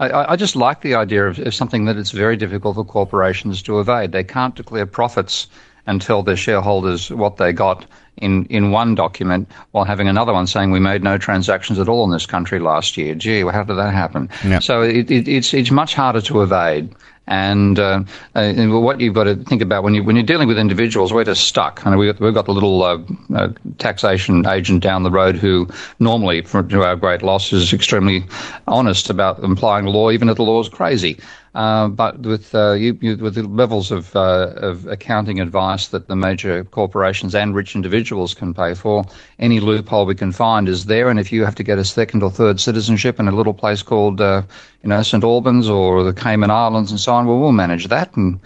I, 0.00 0.32
I 0.32 0.36
just 0.36 0.56
like 0.56 0.82
the 0.82 0.94
idea 0.94 1.26
of, 1.26 1.38
of 1.40 1.54
something 1.54 1.86
that 1.86 1.96
it's 1.96 2.12
very 2.12 2.36
difficult 2.36 2.76
for 2.76 2.84
corporations 2.84 3.62
to 3.62 3.80
evade. 3.80 4.12
They 4.12 4.24
can't 4.24 4.54
declare 4.54 4.86
profits 4.86 5.48
and 5.88 6.02
tell 6.02 6.22
their 6.22 6.36
shareholders 6.36 7.10
what 7.10 7.38
they 7.38 7.52
got 7.52 7.86
in, 8.18 8.44
in 8.46 8.70
one 8.70 8.94
document 8.94 9.50
while 9.70 9.84
having 9.84 10.06
another 10.06 10.34
one 10.34 10.46
saying 10.46 10.70
we 10.70 10.80
made 10.80 11.02
no 11.02 11.16
transactions 11.16 11.78
at 11.78 11.88
all 11.88 12.04
in 12.04 12.10
this 12.10 12.26
country 12.26 12.58
last 12.58 12.96
year. 12.96 13.14
Gee, 13.14 13.40
how 13.40 13.64
did 13.64 13.74
that 13.74 13.92
happen? 13.92 14.28
Yep. 14.44 14.62
So 14.62 14.82
it, 14.82 15.10
it, 15.10 15.26
it's, 15.26 15.54
it's 15.54 15.70
much 15.70 15.94
harder 15.94 16.20
to 16.20 16.42
evade. 16.42 16.94
And, 17.26 17.78
uh, 17.78 18.04
uh, 18.34 18.38
and, 18.38 18.72
what 18.72 19.00
you've 19.00 19.14
got 19.14 19.24
to 19.24 19.36
think 19.36 19.60
about 19.60 19.82
when 19.82 19.94
you 19.94 20.02
when 20.02 20.16
you're 20.16 20.24
dealing 20.24 20.48
with 20.48 20.58
individuals, 20.58 21.12
we're 21.12 21.24
just 21.24 21.46
stuck. 21.46 21.84
And 21.84 21.98
we've 21.98 22.14
got, 22.14 22.24
we've 22.24 22.32
got 22.32 22.46
the 22.46 22.54
little 22.54 22.82
uh, 22.82 22.98
uh, 23.34 23.48
taxation 23.76 24.46
agent 24.46 24.82
down 24.82 25.02
the 25.02 25.10
road 25.10 25.36
who 25.36 25.68
normally, 25.98 26.40
for, 26.40 26.62
to 26.62 26.82
our 26.84 26.96
great 26.96 27.22
loss, 27.22 27.52
is 27.52 27.74
extremely 27.74 28.24
honest 28.66 29.10
about 29.10 29.44
applying 29.44 29.84
law, 29.84 30.10
even 30.10 30.30
if 30.30 30.36
the 30.36 30.42
law 30.42 30.58
is 30.58 30.70
crazy. 30.70 31.18
Uh, 31.54 31.88
but 31.88 32.20
with 32.20 32.54
uh, 32.54 32.72
you, 32.72 32.98
you, 33.00 33.16
with 33.16 33.34
the 33.34 33.42
levels 33.42 33.90
of, 33.90 34.14
uh, 34.14 34.52
of 34.56 34.86
accounting 34.86 35.40
advice 35.40 35.88
that 35.88 36.06
the 36.06 36.16
major 36.16 36.64
corporations 36.64 37.34
and 37.34 37.54
rich 37.54 37.74
individuals 37.74 38.34
can 38.34 38.52
pay 38.54 38.74
for, 38.74 39.04
any 39.38 39.60
loophole 39.60 40.06
we 40.06 40.14
can 40.14 40.32
find 40.32 40.68
is 40.68 40.86
there. 40.86 41.08
And 41.08 41.18
if 41.18 41.32
you 41.32 41.44
have 41.44 41.54
to 41.56 41.62
get 41.62 41.78
a 41.78 41.84
second 41.84 42.22
or 42.22 42.30
third 42.30 42.60
citizenship 42.60 43.18
in 43.18 43.28
a 43.28 43.32
little 43.32 43.54
place 43.54 43.82
called, 43.82 44.20
uh, 44.20 44.42
you 44.82 44.88
know, 44.88 45.02
St 45.02 45.24
Albans 45.24 45.68
or 45.68 46.04
the 46.04 46.12
Cayman 46.12 46.50
Islands 46.50 46.90
and 46.90 47.00
so 47.00 47.12
on, 47.12 47.26
well, 47.26 47.38
we'll 47.38 47.52
manage 47.52 47.88
that, 47.88 48.14
and 48.16 48.38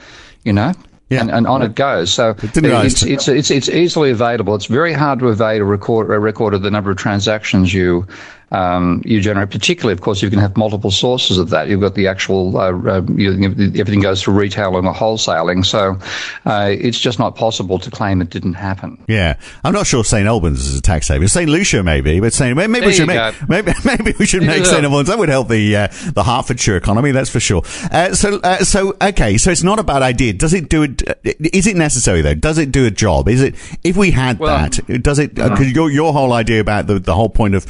you 0.45 0.53
know, 0.53 0.73
yeah. 1.13 1.21
And, 1.21 1.31
and, 1.31 1.47
on 1.47 1.61
it 1.61 1.75
goes. 1.75 2.11
So 2.11 2.35
it's, 2.43 3.03
it's, 3.03 3.29
it's, 3.29 3.51
it's, 3.51 3.69
easily 3.69 4.11
available. 4.11 4.55
It's 4.55 4.65
very 4.65 4.95
hard 4.95 5.19
to 5.19 5.29
evade 5.29 5.61
a 5.61 5.65
record, 5.65 6.11
a 6.11 6.19
record 6.19 6.55
of 6.55 6.63
the 6.63 6.71
number 6.71 6.91
of 6.91 6.97
transactions 6.97 7.75
you 7.75 8.07
um, 8.53 9.03
you 9.05 9.21
generate. 9.21 9.51
Particularly, 9.51 9.93
of 9.93 10.01
course, 10.01 10.23
you 10.23 10.31
can 10.31 10.39
have 10.39 10.57
multiple 10.57 10.91
sources 10.91 11.39
of 11.39 11.51
that. 11.51 11.69
You've 11.69 11.81
got 11.81 11.95
the 11.95 12.07
actual 12.07 12.57
uh, 12.57 12.73
uh, 12.73 13.03
you, 13.17 13.33
everything 13.43 14.01
goes 14.01 14.23
through 14.23 14.35
retailing 14.35 14.87
or 14.87 14.95
wholesaling. 14.95 15.65
So 15.65 15.99
uh, 16.45 16.69
it's 16.71 16.99
just 16.99 17.19
not 17.19 17.35
possible 17.35 17.79
to 17.79 17.91
claim 17.91 18.21
it 18.21 18.31
didn't 18.31 18.55
happen. 18.55 19.03
Yeah, 19.09 19.37
I'm 19.65 19.73
not 19.73 19.87
sure 19.87 20.05
St 20.05 20.27
Albans 20.27 20.67
is 20.67 20.79
a 20.79 20.83
tax 20.83 21.09
haven. 21.09 21.29
St 21.29 21.49
Lucia 21.49 21.83
maybe, 21.83 22.21
but 22.21 22.33
St 22.33 22.57
maybe 22.69 22.87
we 22.87 22.93
should 22.93 23.09
make 23.09 23.49
maybe 23.49 23.73
maybe 23.85 24.15
we 24.19 24.27
should 24.27 24.43
make 24.43 24.67
St 24.67 24.85
Albans. 24.85 25.09
That 25.09 25.19
would 25.19 25.31
help 25.31 25.49
the 25.49 25.77
uh, 25.77 25.89
the 26.13 26.23
Hertfordshire 26.23 26.77
economy. 26.77 27.11
That's 27.11 27.31
for 27.31 27.41
sure. 27.41 27.63
Uh, 27.91 28.15
so 28.15 28.39
uh, 28.41 28.59
so 28.59 28.95
okay, 29.01 29.39
so 29.39 29.51
it's 29.51 29.63
not 29.63 29.79
a 29.79 29.83
bad 29.83 30.03
idea. 30.03 30.35
Does 30.35 30.53
it 30.53 30.69
do 30.69 30.83
it? 30.83 31.03
Is 31.25 31.67
it 31.67 31.77
necessary 31.77 32.21
though? 32.21 32.35
Does 32.35 32.59
it 32.59 32.71
do 32.71 32.87
a 32.87 32.91
job? 32.91 33.29
Is 33.29 33.43
it 33.43 33.55
if 33.83 33.97
we 33.97 34.11
had 34.11 34.39
well, 34.39 34.59
that? 34.59 35.03
Does 35.03 35.19
it? 35.19 35.35
Because 35.35 35.73
your 35.73 35.91
your 35.91 36.13
whole 36.13 36.33
idea 36.33 36.61
about 36.61 36.87
the 36.87 36.99
the 36.99 37.15
whole 37.15 37.31
point 37.31 37.55
of 37.55 37.67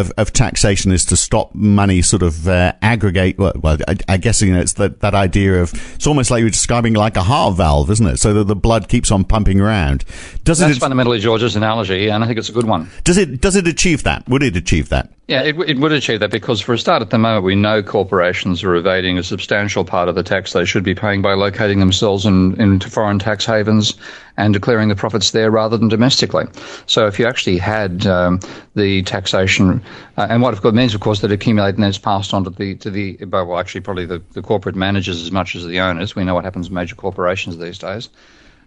of, 0.00 0.12
of 0.16 0.32
taxation 0.32 0.92
is 0.92 1.04
to 1.06 1.16
stop 1.16 1.54
money 1.54 2.02
sort 2.02 2.22
of 2.22 2.48
uh, 2.48 2.72
aggregate. 2.82 3.38
Well, 3.38 3.52
well 3.56 3.78
I, 3.86 3.96
I, 4.08 4.16
guess 4.16 4.42
you 4.42 4.52
know 4.52 4.60
it's 4.60 4.74
that 4.74 5.00
that 5.00 5.14
idea 5.14 5.62
of 5.62 5.72
it's 5.94 6.06
almost 6.06 6.30
like 6.30 6.40
you're 6.40 6.50
describing 6.50 6.94
like 6.94 7.16
a 7.16 7.22
heart 7.22 7.56
valve, 7.56 7.90
isn't 7.90 8.06
it? 8.06 8.18
So 8.18 8.34
that 8.34 8.44
the 8.44 8.56
blood 8.56 8.88
keeps 8.88 9.10
on 9.10 9.24
pumping 9.24 9.60
around. 9.60 10.04
Does 10.44 10.58
That's 10.58 10.76
it, 10.76 10.80
fundamentally 10.80 11.18
George's 11.18 11.56
analogy, 11.56 12.08
and 12.08 12.22
I 12.22 12.26
think 12.26 12.38
it's 12.38 12.48
a 12.48 12.52
good 12.52 12.66
one. 12.66 12.90
Does 13.04 13.16
it 13.18 13.40
does 13.40 13.56
it 13.56 13.66
achieve 13.66 14.02
that? 14.04 14.28
Would 14.28 14.42
it 14.42 14.56
achieve 14.56 14.88
that? 14.90 15.10
Yeah, 15.26 15.40
it, 15.40 15.58
it 15.60 15.78
would 15.78 15.92
achieve 15.92 16.20
that 16.20 16.30
because, 16.30 16.60
for 16.60 16.74
a 16.74 16.78
start, 16.78 17.00
at 17.00 17.08
the 17.08 17.16
moment, 17.16 17.46
we 17.46 17.54
know 17.54 17.82
corporations 17.82 18.62
are 18.62 18.74
evading 18.74 19.16
a 19.16 19.22
substantial 19.22 19.82
part 19.82 20.10
of 20.10 20.16
the 20.16 20.22
tax 20.22 20.52
they 20.52 20.66
should 20.66 20.84
be 20.84 20.94
paying 20.94 21.22
by 21.22 21.32
locating 21.32 21.80
themselves 21.80 22.26
in, 22.26 22.60
into 22.60 22.90
foreign 22.90 23.18
tax 23.18 23.46
havens 23.46 23.94
and 24.36 24.52
declaring 24.52 24.90
the 24.90 24.94
profits 24.94 25.30
there 25.30 25.50
rather 25.50 25.78
than 25.78 25.88
domestically. 25.88 26.44
So, 26.84 27.06
if 27.06 27.18
you 27.18 27.24
actually 27.24 27.56
had 27.56 28.06
um, 28.06 28.38
the 28.74 29.02
taxation, 29.04 29.82
uh, 30.18 30.26
and 30.28 30.42
what 30.42 30.62
it 30.62 30.74
means, 30.74 30.94
of 30.94 31.00
course, 31.00 31.20
that 31.20 31.32
accumulated 31.32 31.78
and 31.78 31.86
is 31.86 31.96
passed 31.96 32.34
on 32.34 32.44
to 32.44 32.50
the 32.50 32.74
to 32.74 32.90
the 32.90 33.16
well, 33.24 33.58
actually, 33.58 33.80
probably 33.80 34.04
the, 34.04 34.22
the 34.34 34.42
corporate 34.42 34.76
managers 34.76 35.22
as 35.22 35.32
much 35.32 35.56
as 35.56 35.64
the 35.64 35.80
owners. 35.80 36.14
We 36.14 36.24
know 36.24 36.34
what 36.34 36.44
happens 36.44 36.68
in 36.68 36.74
major 36.74 36.96
corporations 36.96 37.56
these 37.56 37.78
days. 37.78 38.10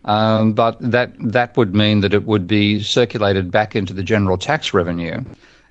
Um, 0.05 0.53
but 0.53 0.77
that 0.79 1.13
that 1.19 1.55
would 1.55 1.75
mean 1.75 1.99
that 2.01 2.15
it 2.15 2.23
would 2.23 2.47
be 2.47 2.81
circulated 2.81 3.51
back 3.51 3.75
into 3.75 3.93
the 3.93 4.03
general 4.03 4.39
tax 4.39 4.73
revenue 4.73 5.23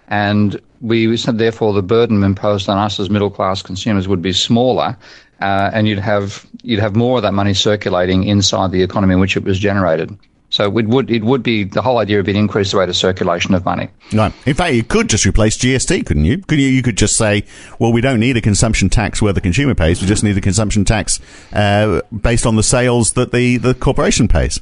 and 0.08 0.60
we 0.80 1.16
said 1.16 1.38
therefore 1.38 1.72
the 1.72 1.82
burden 1.82 2.22
imposed 2.22 2.68
on 2.68 2.78
us 2.78 3.00
as 3.00 3.10
middle 3.10 3.30
class 3.30 3.62
consumers 3.62 4.08
would 4.08 4.22
be 4.22 4.32
smaller, 4.32 4.96
uh, 5.40 5.70
and 5.72 5.88
you'd 5.88 5.98
have 5.98 6.46
you'd 6.62 6.80
have 6.80 6.96
more 6.96 7.18
of 7.18 7.22
that 7.22 7.34
money 7.34 7.54
circulating 7.54 8.24
inside 8.24 8.70
the 8.70 8.82
economy 8.82 9.14
in 9.14 9.20
which 9.20 9.36
it 9.36 9.44
was 9.44 9.58
generated. 9.58 10.16
So 10.48 10.64
it 10.64 10.86
would 10.86 11.10
it 11.10 11.24
would 11.24 11.42
be 11.42 11.64
the 11.64 11.82
whole 11.82 11.98
idea 11.98 12.20
of 12.20 12.28
it 12.28 12.36
increase 12.36 12.70
the 12.70 12.78
rate 12.78 12.88
of 12.88 12.96
circulation 12.96 13.54
of 13.54 13.64
money. 13.64 13.88
Right. 14.12 14.32
In 14.46 14.54
fact, 14.54 14.74
you 14.74 14.84
could 14.84 15.08
just 15.08 15.26
replace 15.26 15.58
GST, 15.58 16.06
couldn't 16.06 16.24
you? 16.24 16.38
Could 16.38 16.60
you? 16.60 16.68
You 16.68 16.82
could 16.82 16.96
just 16.96 17.16
say, 17.16 17.44
well, 17.78 17.92
we 17.92 18.00
don't 18.00 18.20
need 18.20 18.36
a 18.36 18.40
consumption 18.40 18.88
tax 18.88 19.20
where 19.20 19.32
the 19.32 19.40
consumer 19.40 19.74
pays. 19.74 20.00
We 20.00 20.06
just 20.06 20.22
need 20.22 20.36
a 20.38 20.40
consumption 20.40 20.84
tax 20.84 21.20
uh, 21.52 22.00
based 22.22 22.46
on 22.46 22.56
the 22.56 22.62
sales 22.62 23.12
that 23.12 23.32
the 23.32 23.56
the 23.56 23.74
corporation 23.74 24.28
pays. 24.28 24.60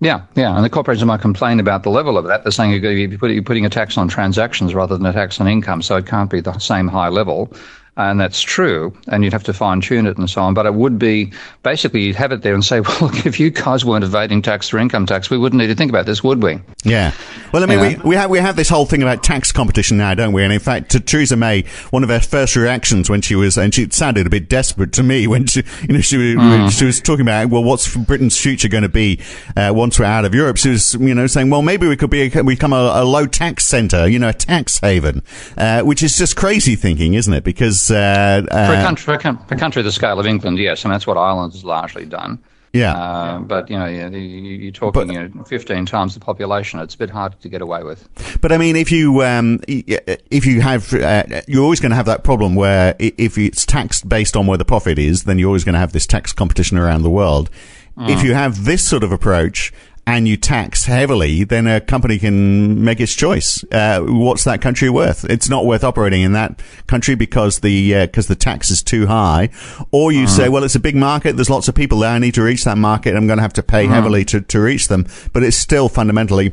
Yeah, 0.00 0.22
yeah, 0.34 0.54
and 0.54 0.64
the 0.64 0.70
corporations 0.70 1.06
might 1.06 1.20
complain 1.20 1.60
about 1.60 1.82
the 1.82 1.90
level 1.90 2.18
of 2.18 2.26
that. 2.26 2.44
They're 2.44 2.50
saying 2.50 2.82
you're 2.82 3.18
putting 3.18 3.64
a 3.64 3.70
tax 3.70 3.96
on 3.96 4.08
transactions 4.08 4.74
rather 4.74 4.98
than 4.98 5.06
a 5.06 5.12
tax 5.12 5.40
on 5.40 5.46
income, 5.46 5.82
so 5.82 5.96
it 5.96 6.06
can't 6.06 6.30
be 6.30 6.40
the 6.40 6.58
same 6.58 6.88
high 6.88 7.08
level 7.08 7.52
and 7.96 8.20
that's 8.20 8.40
true, 8.40 8.92
and 9.06 9.22
you'd 9.22 9.32
have 9.32 9.44
to 9.44 9.52
fine 9.52 9.80
tune 9.80 10.06
it 10.06 10.18
and 10.18 10.28
so 10.28 10.42
on. 10.42 10.52
But 10.54 10.66
it 10.66 10.74
would 10.74 10.98
be 10.98 11.32
basically 11.62 12.02
you'd 12.02 12.16
have 12.16 12.32
it 12.32 12.42
there 12.42 12.54
and 12.54 12.64
say, 12.64 12.80
well, 12.80 12.98
look, 13.02 13.24
if 13.24 13.38
you 13.38 13.50
guys 13.50 13.84
weren't 13.84 14.04
evading 14.04 14.42
tax 14.42 14.72
or 14.72 14.78
income 14.78 15.06
tax, 15.06 15.30
we 15.30 15.38
wouldn't 15.38 15.60
need 15.60 15.68
to 15.68 15.74
think 15.74 15.90
about 15.90 16.06
this, 16.06 16.24
would 16.24 16.42
we? 16.42 16.58
Yeah. 16.82 17.12
Well, 17.52 17.62
I 17.62 17.66
mean, 17.66 17.80
we, 17.80 17.96
we 18.08 18.16
have 18.16 18.30
we 18.30 18.38
have 18.38 18.56
this 18.56 18.68
whole 18.68 18.84
thing 18.84 19.02
about 19.02 19.22
tax 19.22 19.52
competition 19.52 19.96
now, 19.96 20.14
don't 20.14 20.32
we? 20.32 20.42
And 20.42 20.52
in 20.52 20.58
fact, 20.58 20.90
to 20.90 21.00
Theresa 21.00 21.36
May, 21.36 21.64
one 21.90 22.02
of 22.02 22.08
her 22.08 22.20
first 22.20 22.56
reactions 22.56 23.08
when 23.08 23.20
she 23.20 23.36
was, 23.36 23.56
and 23.56 23.72
she 23.72 23.88
sounded 23.90 24.26
a 24.26 24.30
bit 24.30 24.48
desperate 24.48 24.92
to 24.94 25.02
me 25.02 25.26
when 25.28 25.46
she, 25.46 25.62
you 25.82 25.94
know, 25.94 26.00
she, 26.00 26.16
mm. 26.16 26.70
she 26.76 26.84
was 26.84 27.00
talking 27.00 27.22
about, 27.22 27.48
well, 27.50 27.62
what's 27.62 27.96
Britain's 27.96 28.38
future 28.38 28.68
going 28.68 28.82
to 28.82 28.88
be 28.88 29.20
uh, 29.56 29.72
once 29.74 30.00
we're 30.00 30.04
out 30.04 30.24
of 30.24 30.34
Europe? 30.34 30.56
She 30.56 30.70
was, 30.70 30.94
you 30.94 31.14
know, 31.14 31.28
saying, 31.28 31.50
well, 31.50 31.62
maybe 31.62 31.86
we 31.86 31.96
could 31.96 32.10
be 32.10 32.22
a, 32.22 32.42
become 32.42 32.72
a, 32.72 32.92
a 32.96 33.04
low 33.04 33.26
tax 33.26 33.64
centre, 33.64 34.08
you 34.08 34.18
know, 34.18 34.30
a 34.30 34.32
tax 34.32 34.80
haven, 34.80 35.22
uh, 35.56 35.82
which 35.82 36.02
is 36.02 36.18
just 36.18 36.36
crazy 36.36 36.74
thinking, 36.74 37.14
isn't 37.14 37.32
it? 37.32 37.44
Because 37.44 37.83
uh, 37.90 38.44
uh, 38.50 38.66
for, 38.66 38.72
a 38.74 38.82
country, 38.82 39.04
for, 39.04 39.54
a, 39.54 39.58
country 39.58 39.82
the 39.82 39.92
scale 39.92 40.18
of 40.18 40.26
England, 40.26 40.58
yes, 40.58 40.84
and 40.84 40.92
that's 40.92 41.06
what 41.06 41.16
Ireland 41.16 41.52
has 41.52 41.64
largely 41.64 42.04
done. 42.04 42.38
Yeah. 42.74 42.92
Uh, 42.92 43.38
but, 43.38 43.70
you 43.70 43.78
know, 43.78 43.86
you're 43.86 44.72
talking 44.72 45.06
but, 45.06 45.14
you 45.14 45.28
know, 45.28 45.44
15 45.44 45.86
times 45.86 46.14
the 46.14 46.20
population. 46.20 46.80
It's 46.80 46.96
a 46.96 46.98
bit 46.98 47.08
hard 47.08 47.40
to 47.40 47.48
get 47.48 47.62
away 47.62 47.84
with. 47.84 48.08
But, 48.40 48.50
I 48.50 48.58
mean, 48.58 48.74
if 48.74 48.90
you, 48.90 49.22
um, 49.22 49.60
if 49.68 50.44
you 50.44 50.60
have, 50.60 50.92
uh, 50.92 51.22
you're 51.46 51.62
always 51.62 51.78
going 51.78 51.90
to 51.90 51.96
have 51.96 52.06
that 52.06 52.24
problem 52.24 52.56
where 52.56 52.96
if 52.98 53.38
it's 53.38 53.64
taxed 53.64 54.08
based 54.08 54.36
on 54.36 54.48
where 54.48 54.58
the 54.58 54.64
profit 54.64 54.98
is, 54.98 55.22
then 55.22 55.38
you're 55.38 55.46
always 55.46 55.62
going 55.62 55.74
to 55.74 55.78
have 55.78 55.92
this 55.92 56.04
tax 56.04 56.32
competition 56.32 56.76
around 56.76 57.02
the 57.02 57.10
world. 57.10 57.48
Mm. 57.96 58.10
If 58.10 58.24
you 58.24 58.34
have 58.34 58.64
this 58.64 58.82
sort 58.82 59.04
of 59.04 59.12
approach, 59.12 59.72
and 60.06 60.28
you 60.28 60.36
tax 60.36 60.84
heavily, 60.84 61.44
then 61.44 61.66
a 61.66 61.80
company 61.80 62.18
can 62.18 62.84
make 62.84 63.00
its 63.00 63.14
choice. 63.14 63.64
Uh, 63.72 64.00
what's 64.00 64.44
that 64.44 64.60
country 64.60 64.90
worth? 64.90 65.24
It's 65.24 65.48
not 65.48 65.64
worth 65.64 65.82
operating 65.82 66.22
in 66.22 66.32
that 66.32 66.62
country 66.86 67.14
because 67.14 67.60
the 67.60 68.06
because 68.06 68.26
uh, 68.26 68.34
the 68.34 68.36
tax 68.36 68.70
is 68.70 68.82
too 68.82 69.06
high. 69.06 69.50
Or 69.92 70.12
you 70.12 70.24
uh-huh. 70.24 70.36
say, 70.36 70.48
well, 70.48 70.64
it's 70.64 70.74
a 70.74 70.80
big 70.80 70.96
market. 70.96 71.36
There's 71.36 71.50
lots 71.50 71.68
of 71.68 71.74
people 71.74 72.00
there. 72.00 72.10
I 72.10 72.18
need 72.18 72.34
to 72.34 72.42
reach 72.42 72.64
that 72.64 72.76
market. 72.76 73.16
I'm 73.16 73.26
going 73.26 73.38
to 73.38 73.42
have 73.42 73.54
to 73.54 73.62
pay 73.62 73.86
uh-huh. 73.86 73.94
heavily 73.94 74.24
to, 74.26 74.40
to 74.42 74.60
reach 74.60 74.88
them. 74.88 75.06
But 75.32 75.42
it's 75.42 75.56
still 75.56 75.88
fundamentally 75.88 76.52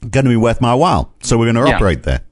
going 0.00 0.24
to 0.24 0.30
be 0.30 0.36
worth 0.36 0.60
my 0.60 0.74
while. 0.74 1.14
So 1.22 1.38
we're 1.38 1.52
going 1.52 1.64
to 1.64 1.70
yeah. 1.70 1.76
operate 1.76 2.02
there. 2.02 2.22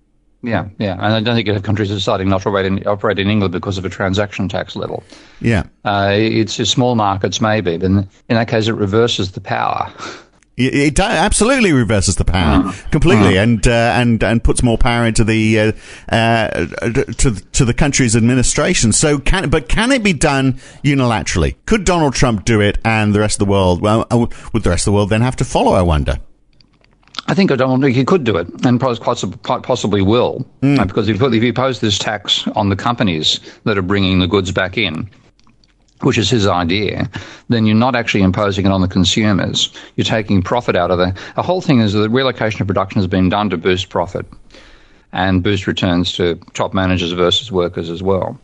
Yeah, 0.41 0.69
yeah, 0.79 0.93
and 0.93 1.03
I 1.03 1.21
don't 1.21 1.35
think 1.35 1.49
you 1.49 1.53
have 1.53 1.65
countries 1.65 1.89
deciding 1.89 2.29
not 2.29 2.43
to 2.43 2.49
operate 2.49 2.67
in, 2.67 2.87
operate 2.87 3.19
in 3.19 3.29
England 3.29 3.51
because 3.51 3.77
of 3.77 3.85
a 3.85 3.89
transaction 3.89 4.49
tax 4.49 4.77
level. 4.77 5.03
Yeah, 5.41 5.65
uh, 5.85 6.13
it's 6.13 6.55
just 6.55 6.71
small 6.71 6.95
markets 6.95 7.41
maybe, 7.41 7.77
but 7.77 7.85
in, 7.85 7.99
in 8.29 8.37
that 8.37 8.47
case, 8.47 8.69
it 8.69 8.75
reverses 8.75 9.33
the 9.33 9.41
power. 9.41 9.93
It, 10.61 10.99
absolutely 10.99 11.73
reverses 11.73 12.17
the 12.17 12.25
power 12.25 12.65
mm. 12.65 12.91
completely, 12.91 13.35
mm. 13.35 13.43
and 13.43 13.69
uh, 13.69 13.93
and 13.95 14.25
and 14.25 14.43
puts 14.43 14.61
more 14.61 14.77
power 14.77 15.07
into 15.07 15.23
the 15.23 15.61
uh, 15.61 15.73
uh, 16.09 16.49
to 17.19 17.35
to 17.53 17.65
the 17.65 17.73
country's 17.73 18.17
administration. 18.17 18.93
So, 18.93 19.21
can 19.21 19.51
but 19.51 19.69
can 19.69 19.93
it 19.93 20.03
be 20.03 20.13
done 20.13 20.55
unilaterally? 20.83 21.55
Could 21.67 21.85
Donald 21.85 22.15
Trump 22.15 22.45
do 22.45 22.61
it, 22.61 22.79
and 22.85 23.15
the 23.15 23.21
rest 23.21 23.37
of 23.37 23.47
the 23.47 23.51
world? 23.51 23.81
Well, 23.81 24.07
uh, 24.11 24.27
would 24.53 24.65
the 24.65 24.71
rest 24.71 24.83
of 24.83 24.93
the 24.93 24.97
world 24.97 25.11
then 25.11 25.21
have 25.21 25.37
to 25.37 25.45
follow? 25.45 25.75
I 25.75 25.83
wonder. 25.83 26.19
I 27.29 27.35
think 27.35 27.51
Donald 27.51 27.83
don't 27.83 27.93
he 27.93 28.05
could 28.05 28.25
do 28.25 28.37
it, 28.37 28.49
and 28.65 28.81
quite 28.81 29.63
possibly 29.63 30.03
will, 30.03 30.45
mm. 30.63 30.87
because 30.89 31.09
if, 31.09 31.21
if 31.21 31.35
you 31.35 31.49
impose 31.51 31.79
this 31.79 31.99
tax 31.99 32.49
on 32.57 32.69
the 32.69 32.77
companies 32.77 33.39
that 33.65 33.77
are 33.77 33.83
bringing 33.83 34.19
the 34.19 34.27
goods 34.27 34.51
back 34.51 34.79
in, 34.79 35.11
which 36.03 36.19
is 36.19 36.31
his 36.31 36.47
idea, 36.47 37.09
then 37.49 37.67
you're 37.67 37.77
not 37.77 37.97
actually 37.97 38.23
imposing 38.23 38.67
it 38.67 38.73
on 38.73 38.81
the 38.81 38.89
consumers. 38.89 39.73
You're 39.97 40.05
taking 40.05 40.43
profit 40.43 40.77
out 40.77 40.91
of 40.91 41.01
it. 41.01 41.15
The 41.35 41.43
whole 41.43 41.61
thing 41.61 41.81
is 41.81 41.93
that 41.93 42.01
the 42.01 42.11
relocation 42.11 42.61
of 42.63 42.67
production 42.67 43.01
has 43.01 43.09
been 43.09 43.29
done 43.29 43.51
to 43.51 43.57
boost 43.57 43.89
profit 43.89 44.27
and 45.13 45.43
boost 45.43 45.67
returns 45.67 46.13
to 46.13 46.37
top 46.55 46.75
managers 46.75 47.13
versus 47.13 47.51
workers 47.51 47.91
as 47.91 48.03
well. 48.03 48.39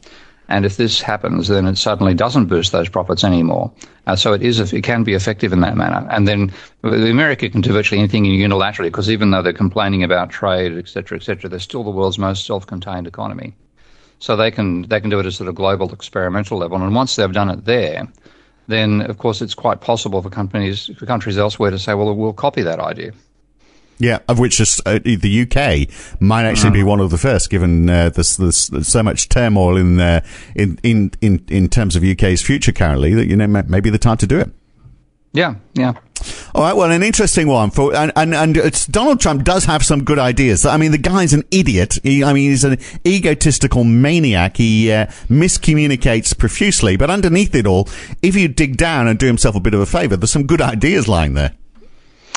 And 0.48 0.66
if 0.66 0.76
this 0.76 1.00
happens, 1.00 1.48
then 1.48 1.66
it 1.66 1.78
suddenly 1.78 2.12
doesn't 2.12 2.46
boost 2.46 2.72
those 2.72 2.88
profits 2.88 3.24
anymore. 3.24 3.72
Uh, 4.06 4.14
so 4.14 4.34
it 4.34 4.42
is, 4.42 4.60
it 4.60 4.82
can 4.82 5.02
be 5.02 5.14
effective 5.14 5.54
in 5.54 5.60
that 5.60 5.74
manner. 5.74 6.06
And 6.10 6.28
then 6.28 6.52
the 6.82 7.10
America 7.10 7.48
can 7.48 7.62
do 7.62 7.72
virtually 7.72 7.98
anything 7.98 8.24
unilaterally 8.24 8.88
because 8.88 9.08
even 9.08 9.30
though 9.30 9.40
they're 9.40 9.54
complaining 9.54 10.02
about 10.02 10.28
trade, 10.28 10.76
et 10.76 10.88
cetera, 10.88 11.16
et 11.16 11.22
cetera, 11.22 11.48
they're 11.48 11.58
still 11.60 11.82
the 11.82 11.90
world's 11.90 12.18
most 12.18 12.44
self-contained 12.44 13.06
economy. 13.06 13.54
So 14.24 14.36
they 14.36 14.50
can 14.50 14.88
they 14.88 15.02
can 15.02 15.10
do 15.10 15.20
it 15.20 15.26
at 15.26 15.34
sort 15.34 15.50
of 15.50 15.54
global 15.54 15.92
experimental 15.92 16.56
level, 16.56 16.82
and 16.82 16.94
once 16.94 17.14
they've 17.14 17.30
done 17.30 17.50
it 17.50 17.66
there, 17.66 18.08
then 18.68 19.02
of 19.02 19.18
course 19.18 19.42
it's 19.42 19.52
quite 19.52 19.82
possible 19.82 20.22
for 20.22 20.30
companies 20.30 20.90
for 20.96 21.04
countries 21.04 21.36
elsewhere 21.36 21.70
to 21.70 21.78
say, 21.78 21.92
well, 21.92 22.16
we'll 22.16 22.32
copy 22.32 22.62
that 22.62 22.80
idea. 22.80 23.12
Yeah, 23.98 24.20
of 24.26 24.38
which 24.38 24.58
uh, 24.62 24.98
the 25.04 25.42
UK 25.42 26.22
might 26.22 26.46
actually 26.46 26.70
be 26.70 26.82
one 26.82 27.00
of 27.00 27.10
the 27.10 27.18
first, 27.18 27.50
given 27.50 27.90
uh, 27.90 28.08
there's, 28.08 28.38
there's, 28.38 28.68
there's 28.68 28.88
so 28.88 29.02
much 29.02 29.28
turmoil 29.28 29.76
in, 29.76 30.00
uh, 30.00 30.22
in 30.54 30.78
in 30.82 31.10
in 31.20 31.44
in 31.48 31.68
terms 31.68 31.94
of 31.94 32.02
UK's 32.02 32.40
future 32.40 32.72
currently 32.72 33.12
that 33.12 33.26
you 33.26 33.36
know 33.36 33.46
maybe 33.46 33.90
the 33.90 33.98
time 33.98 34.16
to 34.16 34.26
do 34.26 34.40
it. 34.40 34.50
Yeah, 35.34 35.56
yeah. 35.74 35.92
All 36.54 36.62
right, 36.62 36.74
well, 36.74 36.90
an 36.90 37.02
interesting 37.02 37.48
one 37.48 37.70
for, 37.70 37.94
and, 37.94 38.12
and, 38.16 38.34
and 38.34 38.56
it's, 38.56 38.86
Donald 38.86 39.20
Trump 39.20 39.44
does 39.44 39.64
have 39.64 39.82
some 39.82 40.04
good 40.04 40.18
ideas. 40.18 40.64
I 40.64 40.76
mean, 40.76 40.92
the 40.92 40.98
guy's 40.98 41.32
an 41.32 41.44
idiot. 41.50 41.98
He, 42.02 42.22
I 42.22 42.32
mean, 42.32 42.50
he's 42.50 42.64
an 42.64 42.78
egotistical 43.06 43.84
maniac. 43.84 44.56
He 44.56 44.92
uh, 44.92 45.06
miscommunicates 45.28 46.36
profusely, 46.36 46.96
but 46.96 47.10
underneath 47.10 47.54
it 47.54 47.66
all, 47.66 47.88
if 48.22 48.36
you 48.36 48.48
dig 48.48 48.76
down 48.76 49.08
and 49.08 49.18
do 49.18 49.26
himself 49.26 49.56
a 49.56 49.60
bit 49.60 49.74
of 49.74 49.80
a 49.80 49.86
favor, 49.86 50.16
there's 50.16 50.32
some 50.32 50.46
good 50.46 50.60
ideas 50.74 51.08
lying 51.08 51.34
there 51.34 51.52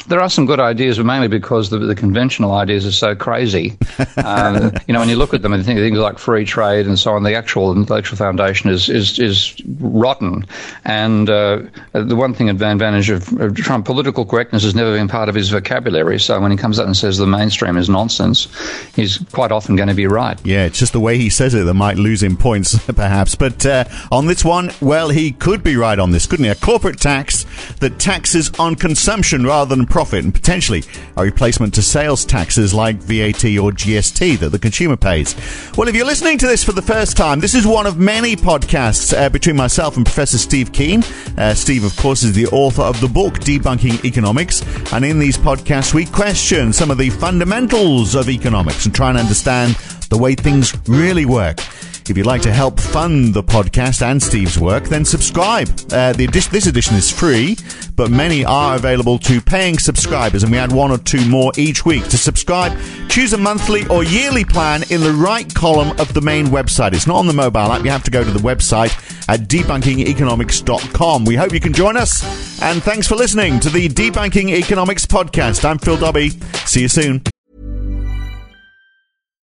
there 0.08 0.22
are 0.22 0.30
some 0.30 0.46
good 0.46 0.60
ideas, 0.60 0.98
but 0.98 1.06
mainly 1.06 1.28
because 1.28 1.70
the, 1.70 1.80
the 1.80 1.96
conventional 1.96 2.54
ideas 2.54 2.86
are 2.86 2.92
so 2.92 3.16
crazy. 3.16 3.78
um, 4.18 4.72
you 4.88 4.94
know, 4.94 5.00
when 5.00 5.10
you 5.10 5.16
look 5.16 5.34
at 5.34 5.42
them 5.42 5.54
and 5.54 5.66
think 5.66 5.80
things 5.80 5.98
like 5.98 6.18
free 6.18 6.46
trade 6.46 6.88
and 6.88 6.98
so 6.98 7.14
on, 7.14 7.24
the 7.24 7.36
actual 7.36 7.76
intellectual 7.76 8.18
foundation 8.18 8.70
is 8.70 8.90
is, 8.90 9.20
is 9.20 9.62
rotten. 9.80 10.46
And 10.86 11.30
uh, 11.30 11.62
the 11.94 12.16
one 12.16 12.34
thing 12.34 12.50
advantage 12.50 13.10
of, 13.10 13.32
of, 13.40 13.56
Trump, 13.56 13.86
political 13.86 14.26
correctness 14.26 14.64
has 14.64 14.76
never 14.76 14.96
been 14.96 15.08
part 15.08 15.30
of 15.30 15.36
his 15.36 15.50
vocabulary. 15.50 16.20
So 16.20 16.40
when 16.40 16.52
he 16.52 16.58
comes 16.58 16.80
out 16.80 16.86
and 16.86 16.96
says 16.96 17.18
the 17.18 17.28
mainstream 17.28 17.78
is 17.78 17.90
nonsense, 17.90 18.48
he's 18.96 19.18
quite 19.32 19.52
often 19.52 19.76
going 19.76 19.90
to 19.90 19.96
be 19.96 20.08
right. 20.08 20.40
Yeah, 20.46 20.66
it's 20.66 20.80
just 20.80 20.94
the 20.94 21.00
way 21.00 21.18
he 21.18 21.30
says 21.30 21.54
it 21.54 21.66
that 21.66 21.74
might 21.74 21.98
lose 21.98 22.24
him 22.24 22.38
points, 22.38 22.78
perhaps. 22.86 23.36
But 23.36 23.66
uh, 23.66 23.86
on 24.12 24.28
this 24.28 24.46
one, 24.46 24.72
well, 24.82 25.10
he 25.10 25.32
could 25.32 25.64
be 25.64 25.76
right 25.76 26.00
on 26.00 26.12
this, 26.12 26.26
couldn't 26.26 26.46
he? 26.46 26.52
A 26.52 26.56
corporate 26.56 27.00
tax 27.00 27.46
that 27.80 28.00
taxes 28.00 28.52
on 28.60 28.76
consumption 28.76 29.46
rather 29.46 29.76
than 29.76 29.86
profit 29.98 30.24
and 30.24 30.32
potentially 30.32 30.84
a 31.16 31.24
replacement 31.24 31.74
to 31.74 31.82
sales 31.82 32.24
taxes 32.24 32.72
like 32.72 32.98
VAT 32.98 33.44
or 33.58 33.72
GST 33.72 34.38
that 34.38 34.50
the 34.50 34.60
consumer 34.60 34.96
pays. 34.96 35.36
Well, 35.76 35.88
if 35.88 35.96
you're 35.96 36.06
listening 36.06 36.38
to 36.38 36.46
this 36.46 36.64
for 36.64 36.72
the 36.72 36.84
first 36.84 37.18
time, 37.18 37.40
this 37.40 37.56
is 37.56 37.66
one 37.66 37.88
of 37.88 37.98
many 37.98 38.36
podcasts 38.36 39.12
uh, 39.18 39.28
between 39.30 39.56
myself 39.56 39.98
and 39.98 40.06
Professor 40.06 40.38
Steve 40.38 40.72
Keen. 40.72 41.02
Uh, 41.36 41.56
Steve, 41.56 41.84
of 41.84 41.98
course, 41.98 42.22
is 42.22 42.34
the 42.34 42.46
author 42.50 42.84
of 42.84 43.02
the 43.02 43.08
book 43.08 43.40
Debunking 43.40 44.06
Economics. 44.06 44.62
And 44.94 45.04
in 45.04 45.18
these 45.18 45.36
podcasts, 45.36 45.96
we 45.96 46.06
question 46.06 46.74
some 46.74 46.92
of 46.92 47.00
the 47.00 47.10
fundamentals 47.10 48.14
of 48.14 48.30
economics 48.30 48.86
and 48.86 48.94
try 48.94 49.10
and 49.10 49.18
understand 49.18 49.74
the 50.10 50.18
way 50.20 50.36
things 50.36 50.76
really 50.88 51.26
work. 51.26 51.60
If 52.10 52.18
you'd 52.18 52.26
like 52.26 52.42
to 52.44 52.54
help 52.54 52.80
fund 52.80 53.34
the 53.34 53.44
podcast 53.44 54.02
and 54.02 54.22
Steve's 54.22 54.58
work, 54.58 54.86
then 54.86 55.04
subscribe. 55.04 55.68
Uh, 55.92 56.14
the 56.14 56.28
this 56.28 56.68
edition 56.68 56.96
is 56.96 57.12
free, 57.12 57.58
but 57.96 58.10
many 58.10 58.46
are 58.46 58.76
available 58.76 59.20
to 59.20 59.42
paying 59.42 59.78
subscribers, 59.78 60.44
and 60.44 60.52
we 60.52 60.58
add 60.58 60.72
one 60.72 60.92
or 60.92 60.98
two 60.98 61.28
more 61.30 61.52
each 61.58 61.86
week. 61.86 62.04
To 62.06 62.18
subscribe, 62.18 62.78
choose 63.10 63.34
a 63.34 63.38
monthly 63.38 63.86
or 63.88 64.04
yearly 64.04 64.46
plan 64.46 64.84
in 64.90 65.02
the 65.02 65.12
right 65.12 65.54
column 65.54 66.00
of 66.00 66.14
the 66.14 66.22
main 66.22 66.48
website. 66.48 66.94
It's 66.94 67.08
not 67.08 67.18
on 67.18 67.28
the 67.28 67.34
mobile 67.34 67.72
app. 67.72 67.84
You 67.84 67.92
have 67.92 68.04
to 68.04 68.12
go 68.12 68.24
to 68.24 68.32
the 68.32 68.40
website 68.40 68.94
at 69.30 69.42
debunkingeconomics.com. 69.50 71.26
We 71.26 71.36
hope 71.36 71.54
you 71.54 71.60
can 71.60 71.74
join 71.74 71.98
us, 71.98 72.62
and 72.62 72.82
thanks 72.82 73.08
for 73.08 73.16
listening 73.16 73.60
to 73.62 73.70
the 73.70 73.90
Debunking 73.90 74.50
Economics 74.50 75.06
podcast. 75.06 75.66
I'm 75.66 75.78
Phil 75.78 75.98
Dobbie. 75.98 76.30
See 76.66 76.82
you 76.82 76.90
soon. 76.90 77.24